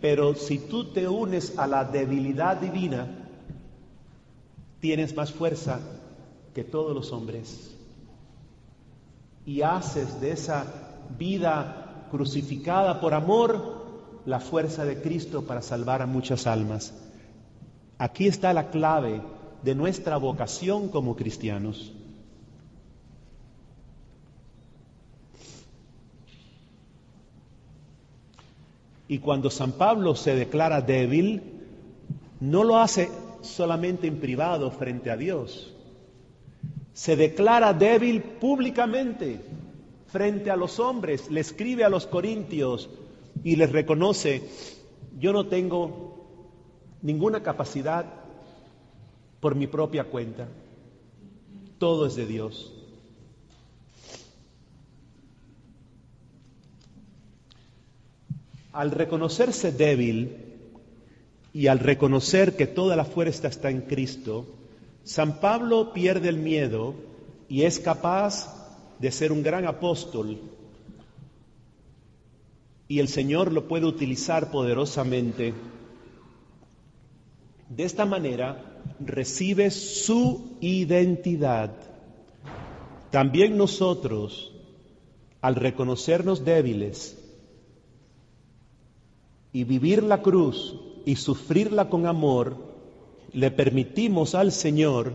Pero 0.00 0.34
si 0.34 0.58
tú 0.58 0.90
te 0.90 1.06
unes 1.06 1.58
a 1.58 1.66
la 1.66 1.84
debilidad 1.84 2.56
divina, 2.56 3.28
tienes 4.80 5.14
más 5.14 5.32
fuerza 5.32 5.80
que 6.54 6.64
todos 6.64 6.94
los 6.94 7.12
hombres. 7.12 7.76
Y 9.44 9.60
haces 9.60 10.18
de 10.18 10.30
esa 10.30 10.64
vida 11.18 12.06
crucificada 12.10 13.02
por 13.02 13.12
amor 13.12 13.84
la 14.24 14.40
fuerza 14.40 14.86
de 14.86 15.02
Cristo 15.02 15.42
para 15.42 15.60
salvar 15.60 16.00
a 16.00 16.06
muchas 16.06 16.46
almas. 16.46 16.94
Aquí 17.98 18.28
está 18.28 18.54
la 18.54 18.70
clave 18.70 19.20
de 19.62 19.74
nuestra 19.74 20.16
vocación 20.16 20.88
como 20.88 21.16
cristianos. 21.16 21.92
Y 29.08 29.18
cuando 29.18 29.50
San 29.50 29.72
Pablo 29.72 30.14
se 30.14 30.36
declara 30.36 30.80
débil, 30.80 31.42
no 32.38 32.62
lo 32.62 32.78
hace 32.78 33.10
solamente 33.42 34.06
en 34.06 34.20
privado 34.20 34.70
frente 34.70 35.10
a 35.10 35.16
Dios. 35.16 35.74
Se 36.92 37.16
declara 37.16 37.72
débil 37.72 38.22
públicamente 38.22 39.40
frente 40.06 40.50
a 40.50 40.56
los 40.56 40.78
hombres. 40.78 41.28
Le 41.28 41.40
escribe 41.40 41.82
a 41.84 41.88
los 41.88 42.06
corintios 42.06 42.88
y 43.42 43.56
les 43.56 43.72
reconoce, 43.72 44.48
yo 45.18 45.32
no 45.32 45.46
tengo 45.46 46.28
ninguna 47.02 47.42
capacidad 47.42 48.19
por 49.40 49.54
mi 49.54 49.66
propia 49.66 50.04
cuenta. 50.04 50.48
Todo 51.78 52.06
es 52.06 52.14
de 52.14 52.26
Dios. 52.26 52.72
Al 58.72 58.90
reconocerse 58.92 59.72
débil 59.72 60.36
y 61.52 61.66
al 61.66 61.80
reconocer 61.80 62.56
que 62.56 62.66
toda 62.66 62.94
la 62.94 63.04
fuerza 63.04 63.48
está 63.48 63.70
en 63.70 63.80
Cristo, 63.80 64.46
San 65.02 65.40
Pablo 65.40 65.92
pierde 65.92 66.28
el 66.28 66.36
miedo 66.36 66.94
y 67.48 67.62
es 67.62 67.80
capaz 67.80 68.54
de 69.00 69.10
ser 69.10 69.32
un 69.32 69.42
gran 69.42 69.66
apóstol 69.66 70.38
y 72.90 72.98
el 72.98 73.06
Señor 73.06 73.52
lo 73.52 73.68
puede 73.68 73.86
utilizar 73.86 74.50
poderosamente. 74.50 75.54
De 77.68 77.84
esta 77.84 78.04
manera 78.04 78.69
recibe 79.00 79.70
su 79.70 80.56
identidad. 80.60 81.72
También 83.10 83.56
nosotros, 83.56 84.52
al 85.40 85.56
reconocernos 85.56 86.44
débiles, 86.44 87.16
y 89.52 89.64
vivir 89.64 90.02
la 90.02 90.22
cruz 90.22 90.76
y 91.04 91.16
sufrirla 91.16 91.88
con 91.88 92.06
amor, 92.06 92.56
le 93.32 93.50
permitimos 93.50 94.34
al 94.34 94.52
Señor 94.52 95.14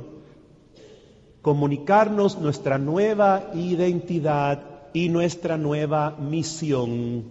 comunicarnos 1.41 2.39
nuestra 2.39 2.77
nueva 2.77 3.51
identidad 3.53 4.89
y 4.93 5.09
nuestra 5.09 5.57
nueva 5.57 6.17
misión. 6.17 7.25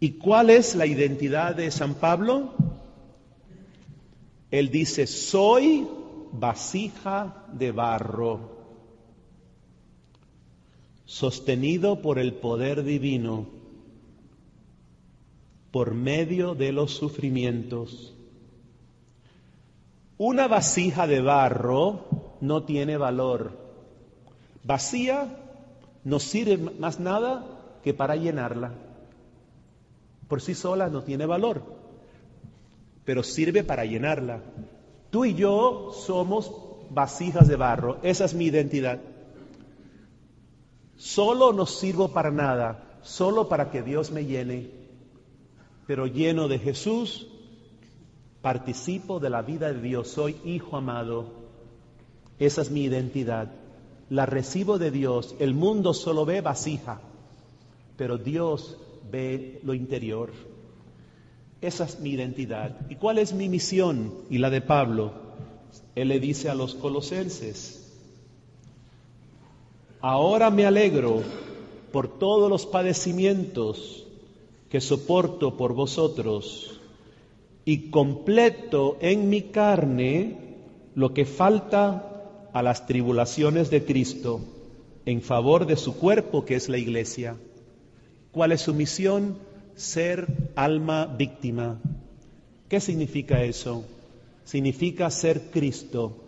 ¿Y 0.00 0.12
cuál 0.12 0.50
es 0.50 0.74
la 0.74 0.86
identidad 0.86 1.54
de 1.54 1.70
San 1.70 1.94
Pablo? 1.94 2.52
Él 4.50 4.70
dice, 4.70 5.06
soy 5.06 5.86
vasija 6.32 7.46
de 7.52 7.72
barro, 7.72 8.56
sostenido 11.04 12.02
por 12.02 12.18
el 12.18 12.34
poder 12.34 12.82
divino 12.84 13.46
por 15.76 15.92
medio 15.92 16.54
de 16.54 16.72
los 16.72 16.94
sufrimientos. 16.94 18.14
Una 20.16 20.48
vasija 20.48 21.06
de 21.06 21.20
barro 21.20 22.06
no 22.40 22.62
tiene 22.62 22.96
valor. 22.96 23.52
Vacía 24.64 25.36
no 26.02 26.18
sirve 26.18 26.56
más 26.56 26.98
nada 26.98 27.44
que 27.84 27.92
para 27.92 28.16
llenarla. 28.16 28.72
Por 30.28 30.40
sí 30.40 30.54
sola 30.54 30.88
no 30.88 31.02
tiene 31.02 31.26
valor, 31.26 31.62
pero 33.06 33.22
sirve 33.22 33.64
para 33.64 33.86
llenarla. 33.86 34.42
Tú 35.08 35.24
y 35.24 35.34
yo 35.34 35.92
somos 35.94 36.52
vasijas 36.90 37.48
de 37.48 37.56
barro, 37.56 37.96
esa 38.02 38.26
es 38.26 38.34
mi 38.34 38.44
identidad. 38.44 39.00
Solo 40.96 41.54
no 41.54 41.64
sirvo 41.64 42.08
para 42.12 42.30
nada, 42.30 42.98
solo 43.00 43.48
para 43.48 43.70
que 43.70 43.80
Dios 43.80 44.10
me 44.10 44.26
llene 44.26 44.76
pero 45.86 46.06
lleno 46.06 46.48
de 46.48 46.58
Jesús, 46.58 47.28
participo 48.42 49.20
de 49.20 49.30
la 49.30 49.42
vida 49.42 49.72
de 49.72 49.80
Dios, 49.80 50.08
soy 50.08 50.36
hijo 50.44 50.76
amado. 50.76 51.46
Esa 52.38 52.62
es 52.62 52.70
mi 52.70 52.84
identidad. 52.84 53.52
La 54.10 54.26
recibo 54.26 54.78
de 54.78 54.90
Dios. 54.90 55.34
El 55.38 55.54
mundo 55.54 55.94
solo 55.94 56.26
ve 56.26 56.40
vasija, 56.40 57.00
pero 57.96 58.18
Dios 58.18 58.76
ve 59.10 59.60
lo 59.62 59.74
interior. 59.74 60.32
Esa 61.60 61.84
es 61.84 62.00
mi 62.00 62.10
identidad. 62.10 62.76
¿Y 62.90 62.96
cuál 62.96 63.18
es 63.18 63.32
mi 63.32 63.48
misión 63.48 64.12
y 64.30 64.38
la 64.38 64.50
de 64.50 64.60
Pablo? 64.60 65.12
Él 65.94 66.08
le 66.08 66.20
dice 66.20 66.50
a 66.50 66.54
los 66.54 66.74
colosenses, 66.74 67.92
ahora 70.00 70.50
me 70.50 70.66
alegro 70.66 71.22
por 71.92 72.18
todos 72.18 72.50
los 72.50 72.66
padecimientos 72.66 74.06
que 74.68 74.80
soporto 74.80 75.56
por 75.56 75.72
vosotros 75.72 76.80
y 77.64 77.90
completo 77.90 78.98
en 79.00 79.28
mi 79.28 79.42
carne 79.42 80.36
lo 80.94 81.14
que 81.14 81.24
falta 81.24 82.48
a 82.52 82.62
las 82.62 82.86
tribulaciones 82.86 83.70
de 83.70 83.84
Cristo 83.84 84.40
en 85.06 85.22
favor 85.22 85.66
de 85.66 85.76
su 85.76 85.96
cuerpo 85.96 86.44
que 86.44 86.56
es 86.56 86.68
la 86.68 86.78
iglesia. 86.78 87.36
¿Cuál 88.32 88.52
es 88.52 88.62
su 88.62 88.74
misión? 88.74 89.38
Ser 89.76 90.52
alma 90.56 91.06
víctima. 91.06 91.78
¿Qué 92.68 92.80
significa 92.80 93.42
eso? 93.42 93.84
Significa 94.44 95.10
ser 95.10 95.50
Cristo, 95.50 96.24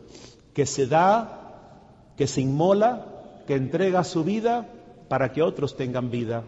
que 0.53 0.66
se 0.66 0.86
da, 0.86 2.12
que 2.16 2.26
se 2.26 2.42
inmola, 2.42 3.07
que 3.46 3.55
entrega 3.55 4.05
su 4.05 4.22
vida 4.22 4.68
para 5.09 5.32
que 5.32 5.40
otros 5.42 5.76
tengan 5.76 6.11
vida. 6.11 6.44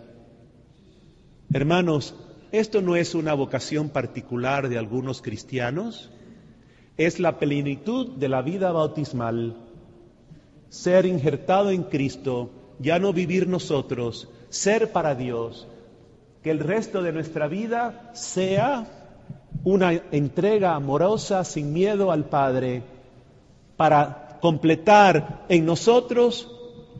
Hermanos, 1.52 2.14
esto 2.52 2.82
no 2.82 2.96
es 2.96 3.14
una 3.14 3.32
vocación 3.32 3.88
particular 3.88 4.68
de 4.68 4.76
algunos 4.76 5.22
cristianos, 5.22 6.10
es 6.96 7.18
la 7.18 7.38
plenitud 7.38 8.08
de 8.16 8.28
la 8.28 8.42
vida 8.42 8.72
bautismal, 8.72 9.56
ser 10.68 11.06
injertado 11.06 11.70
en 11.70 11.84
Cristo, 11.84 12.50
ya 12.78 12.98
no 12.98 13.12
vivir 13.12 13.48
nosotros, 13.48 14.28
ser 14.50 14.92
para 14.92 15.14
Dios, 15.14 15.66
que 16.42 16.50
el 16.50 16.58
resto 16.58 17.02
de 17.02 17.12
nuestra 17.12 17.48
vida 17.48 18.10
sea 18.14 18.86
una 19.64 19.92
entrega 19.92 20.74
amorosa 20.74 21.44
sin 21.44 21.72
miedo 21.72 22.10
al 22.10 22.24
Padre 22.24 22.82
para 23.76 24.38
completar 24.40 25.44
en 25.48 25.66
nosotros 25.66 26.48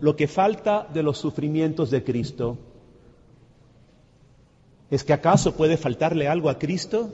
lo 0.00 0.16
que 0.16 0.28
falta 0.28 0.86
de 0.92 1.02
los 1.02 1.18
sufrimientos 1.18 1.90
de 1.90 2.04
Cristo. 2.04 2.58
¿Es 4.90 5.04
que 5.04 5.12
acaso 5.12 5.54
puede 5.54 5.76
faltarle 5.76 6.28
algo 6.28 6.50
a 6.50 6.58
Cristo? 6.58 7.10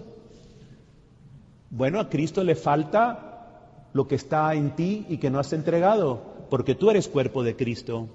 Bueno, 1.70 2.01
a 2.01 2.09
Cristo 2.09 2.43
le 2.43 2.55
falta 2.55 3.89
lo 3.93 4.09
que 4.09 4.14
está 4.14 4.55
en 4.55 4.74
ti 4.74 5.07
y 5.09 5.18
que 5.18 5.31
no 5.31 5.39
has 5.39 5.53
entregado, 5.53 6.22
porque 6.49 6.74
tú 6.74 6.91
eres 6.91 7.09
cuerpo 7.09 7.43
de 7.43 7.55
Cristo. 7.55 8.09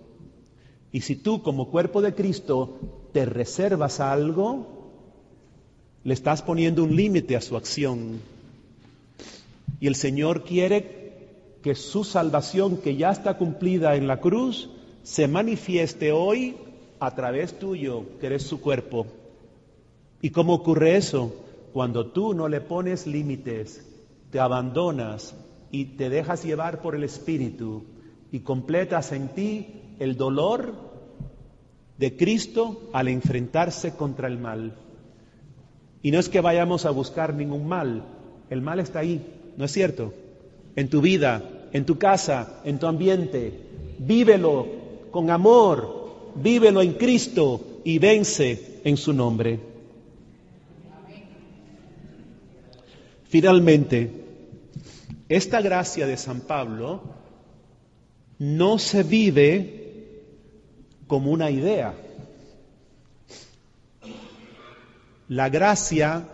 Y 0.91 1.01
si 1.01 1.15
tú 1.15 1.41
como 1.41 1.69
cuerpo 1.69 2.01
de 2.01 2.13
Cristo 2.13 2.79
te 3.13 3.25
reservas 3.25 3.99
algo, 3.99 4.67
le 6.03 6.13
estás 6.13 6.41
poniendo 6.41 6.83
un 6.83 6.95
límite 6.95 7.35
a 7.35 7.41
su 7.41 7.55
acción. 7.55 8.19
Y 9.79 9.87
el 9.87 9.95
Señor 9.95 10.43
quiere 10.43 11.01
que 11.63 11.75
su 11.75 12.03
salvación, 12.03 12.77
que 12.77 12.95
ya 12.95 13.11
está 13.11 13.37
cumplida 13.37 13.95
en 13.95 14.07
la 14.07 14.19
cruz, 14.19 14.69
se 15.03 15.27
manifieste 15.27 16.11
hoy 16.11 16.55
a 16.99 17.15
través 17.15 17.57
tuyo, 17.57 18.03
que 18.19 18.27
eres 18.27 18.43
su 18.43 18.61
cuerpo. 18.61 19.07
¿Y 20.21 20.31
cómo 20.31 20.53
ocurre 20.53 20.97
eso? 20.97 21.33
Cuando 21.73 22.07
tú 22.07 22.33
no 22.33 22.47
le 22.47 22.61
pones 22.61 23.07
límites, 23.07 23.85
te 24.29 24.39
abandonas 24.39 25.35
y 25.71 25.85
te 25.85 26.09
dejas 26.09 26.43
llevar 26.43 26.81
por 26.81 26.95
el 26.95 27.03
Espíritu 27.03 27.83
y 28.31 28.39
completas 28.41 29.11
en 29.11 29.29
ti 29.29 29.67
el 30.01 30.17
dolor 30.17 30.73
de 31.99 32.17
Cristo 32.17 32.89
al 32.91 33.07
enfrentarse 33.07 33.95
contra 33.95 34.27
el 34.27 34.39
mal. 34.39 34.73
Y 36.01 36.09
no 36.09 36.17
es 36.17 36.27
que 36.27 36.41
vayamos 36.41 36.87
a 36.87 36.89
buscar 36.89 37.35
ningún 37.35 37.67
mal, 37.67 38.03
el 38.49 38.61
mal 38.61 38.79
está 38.79 38.99
ahí, 38.99 39.23
¿no 39.57 39.65
es 39.65 39.71
cierto? 39.71 40.11
En 40.75 40.89
tu 40.89 41.01
vida, 41.01 41.43
en 41.71 41.85
tu 41.85 41.99
casa, 41.99 42.61
en 42.65 42.79
tu 42.79 42.87
ambiente. 42.87 43.53
Vívelo 43.99 44.65
con 45.11 45.29
amor, 45.29 46.31
vívelo 46.33 46.81
en 46.81 46.93
Cristo 46.93 47.81
y 47.83 47.99
vence 47.99 48.81
en 48.83 48.97
su 48.97 49.13
nombre. 49.13 49.59
Finalmente, 53.25 54.11
esta 55.29 55.61
gracia 55.61 56.07
de 56.07 56.17
San 56.17 56.41
Pablo 56.41 57.03
no 58.39 58.79
se 58.79 59.03
vive 59.03 59.80
como 61.11 61.29
una 61.29 61.51
idea. 61.51 61.93
La 65.27 65.49
gracia 65.49 66.25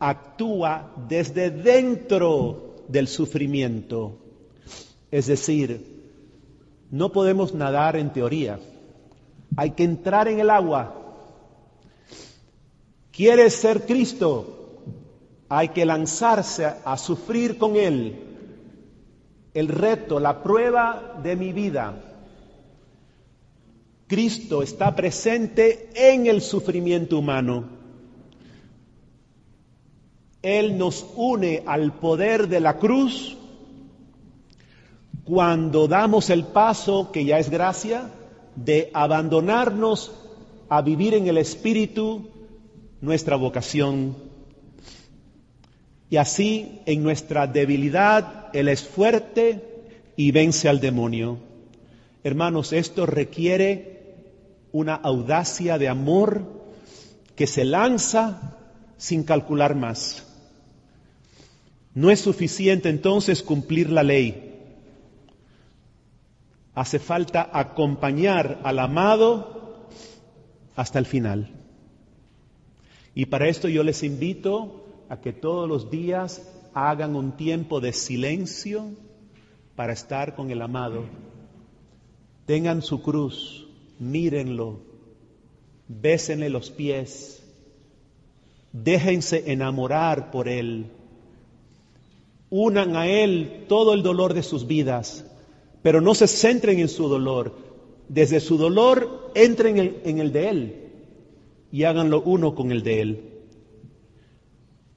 actúa 0.00 0.90
desde 1.08 1.52
dentro 1.52 2.74
del 2.88 3.06
sufrimiento. 3.06 4.18
Es 5.12 5.28
decir, 5.28 6.10
no 6.90 7.12
podemos 7.12 7.54
nadar 7.54 7.94
en 7.94 8.12
teoría. 8.12 8.58
Hay 9.56 9.70
que 9.70 9.84
entrar 9.84 10.26
en 10.26 10.40
el 10.40 10.50
agua. 10.50 10.92
¿Quieres 13.12 13.54
ser 13.54 13.86
Cristo? 13.86 14.80
Hay 15.48 15.68
que 15.68 15.86
lanzarse 15.86 16.66
a 16.84 16.96
sufrir 16.96 17.58
con 17.58 17.76
Él. 17.76 18.18
El 19.54 19.68
reto, 19.68 20.18
la 20.18 20.42
prueba 20.42 21.20
de 21.22 21.36
mi 21.36 21.52
vida. 21.52 22.09
Cristo 24.10 24.60
está 24.64 24.96
presente 24.96 25.88
en 25.94 26.26
el 26.26 26.42
sufrimiento 26.42 27.16
humano. 27.16 27.68
Él 30.42 30.76
nos 30.76 31.06
une 31.14 31.62
al 31.64 31.92
poder 31.92 32.48
de 32.48 32.58
la 32.58 32.76
cruz 32.76 33.36
cuando 35.22 35.86
damos 35.86 36.28
el 36.28 36.42
paso, 36.42 37.12
que 37.12 37.24
ya 37.24 37.38
es 37.38 37.50
gracia, 37.50 38.10
de 38.56 38.90
abandonarnos 38.94 40.10
a 40.68 40.82
vivir 40.82 41.14
en 41.14 41.28
el 41.28 41.38
Espíritu 41.38 42.30
nuestra 43.00 43.36
vocación. 43.36 44.16
Y 46.10 46.16
así 46.16 46.80
en 46.84 47.04
nuestra 47.04 47.46
debilidad 47.46 48.48
Él 48.54 48.66
es 48.70 48.82
fuerte 48.82 49.84
y 50.16 50.32
vence 50.32 50.68
al 50.68 50.80
demonio. 50.80 51.38
Hermanos, 52.24 52.72
esto 52.72 53.06
requiere 53.06 53.99
una 54.72 54.94
audacia 54.94 55.78
de 55.78 55.88
amor 55.88 56.44
que 57.36 57.46
se 57.46 57.64
lanza 57.64 58.56
sin 58.96 59.24
calcular 59.24 59.74
más. 59.74 60.26
No 61.94 62.10
es 62.10 62.20
suficiente 62.20 62.88
entonces 62.88 63.42
cumplir 63.42 63.90
la 63.90 64.02
ley. 64.02 64.46
Hace 66.74 66.98
falta 66.98 67.50
acompañar 67.52 68.60
al 68.62 68.78
amado 68.78 69.88
hasta 70.76 70.98
el 70.98 71.06
final. 71.06 71.50
Y 73.14 73.26
para 73.26 73.48
esto 73.48 73.68
yo 73.68 73.82
les 73.82 74.02
invito 74.02 74.86
a 75.08 75.20
que 75.20 75.32
todos 75.32 75.68
los 75.68 75.90
días 75.90 76.42
hagan 76.74 77.16
un 77.16 77.32
tiempo 77.36 77.80
de 77.80 77.92
silencio 77.92 78.90
para 79.74 79.92
estar 79.92 80.36
con 80.36 80.50
el 80.50 80.62
amado. 80.62 81.04
Tengan 82.46 82.82
su 82.82 83.02
cruz, 83.02 83.66
mírenlo, 84.00 84.80
bésenle 85.86 86.50
los 86.50 86.70
pies, 86.70 87.44
déjense 88.72 89.52
enamorar 89.52 90.32
por 90.32 90.48
él 90.48 90.90
unan 92.50 92.96
a 92.96 93.06
Él 93.06 93.64
todo 93.68 93.94
el 93.94 94.02
dolor 94.02 94.34
de 94.34 94.42
sus 94.42 94.66
vidas, 94.66 95.24
pero 95.82 96.00
no 96.00 96.14
se 96.14 96.26
centren 96.26 96.78
en 96.80 96.88
su 96.88 97.08
dolor. 97.08 97.54
Desde 98.08 98.40
su 98.40 98.58
dolor 98.58 99.30
entren 99.34 100.00
en 100.04 100.18
el, 100.18 100.32
de 100.32 100.48
Él 100.48 100.92
y 101.70 101.84
háganlo 101.84 102.20
uno 102.22 102.56
con 102.56 102.72
el 102.72 102.82
de 102.82 103.00
Él. 103.00 103.24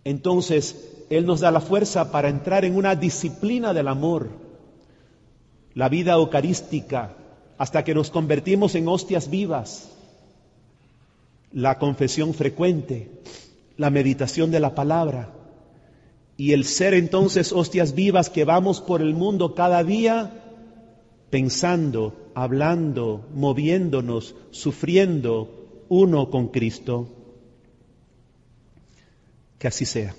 Entonces, 0.03 1.05
Él 1.11 1.27
nos 1.27 1.39
da 1.39 1.51
la 1.51 1.61
fuerza 1.61 2.11
para 2.11 2.29
entrar 2.29 2.65
en 2.65 2.75
una 2.75 2.95
disciplina 2.95 3.73
del 3.73 3.87
amor, 3.87 4.29
la 5.75 5.89
vida 5.89 6.13
eucarística, 6.13 7.15
hasta 7.63 7.85
que 7.85 7.95
nos 7.95 8.11
convertimos 8.11 8.75
en 8.75 8.89
hostias 8.89 9.29
vivas, 9.29 9.89
la 11.53 11.79
confesión 11.79 12.33
frecuente, 12.33 13.09
la 13.77 13.89
meditación 13.89 14.51
de 14.51 14.59
la 14.59 14.75
palabra 14.75 15.31
y 16.35 16.51
el 16.51 16.65
ser 16.65 16.93
entonces 16.93 17.53
hostias 17.53 17.95
vivas 17.95 18.29
que 18.29 18.43
vamos 18.43 18.81
por 18.81 19.01
el 19.01 19.13
mundo 19.13 19.55
cada 19.55 19.81
día 19.85 20.43
pensando, 21.29 22.31
hablando, 22.35 23.29
moviéndonos, 23.33 24.35
sufriendo 24.51 25.85
uno 25.87 26.29
con 26.29 26.49
Cristo. 26.49 27.07
Que 29.57 29.69
así 29.69 29.85
sea. 29.85 30.13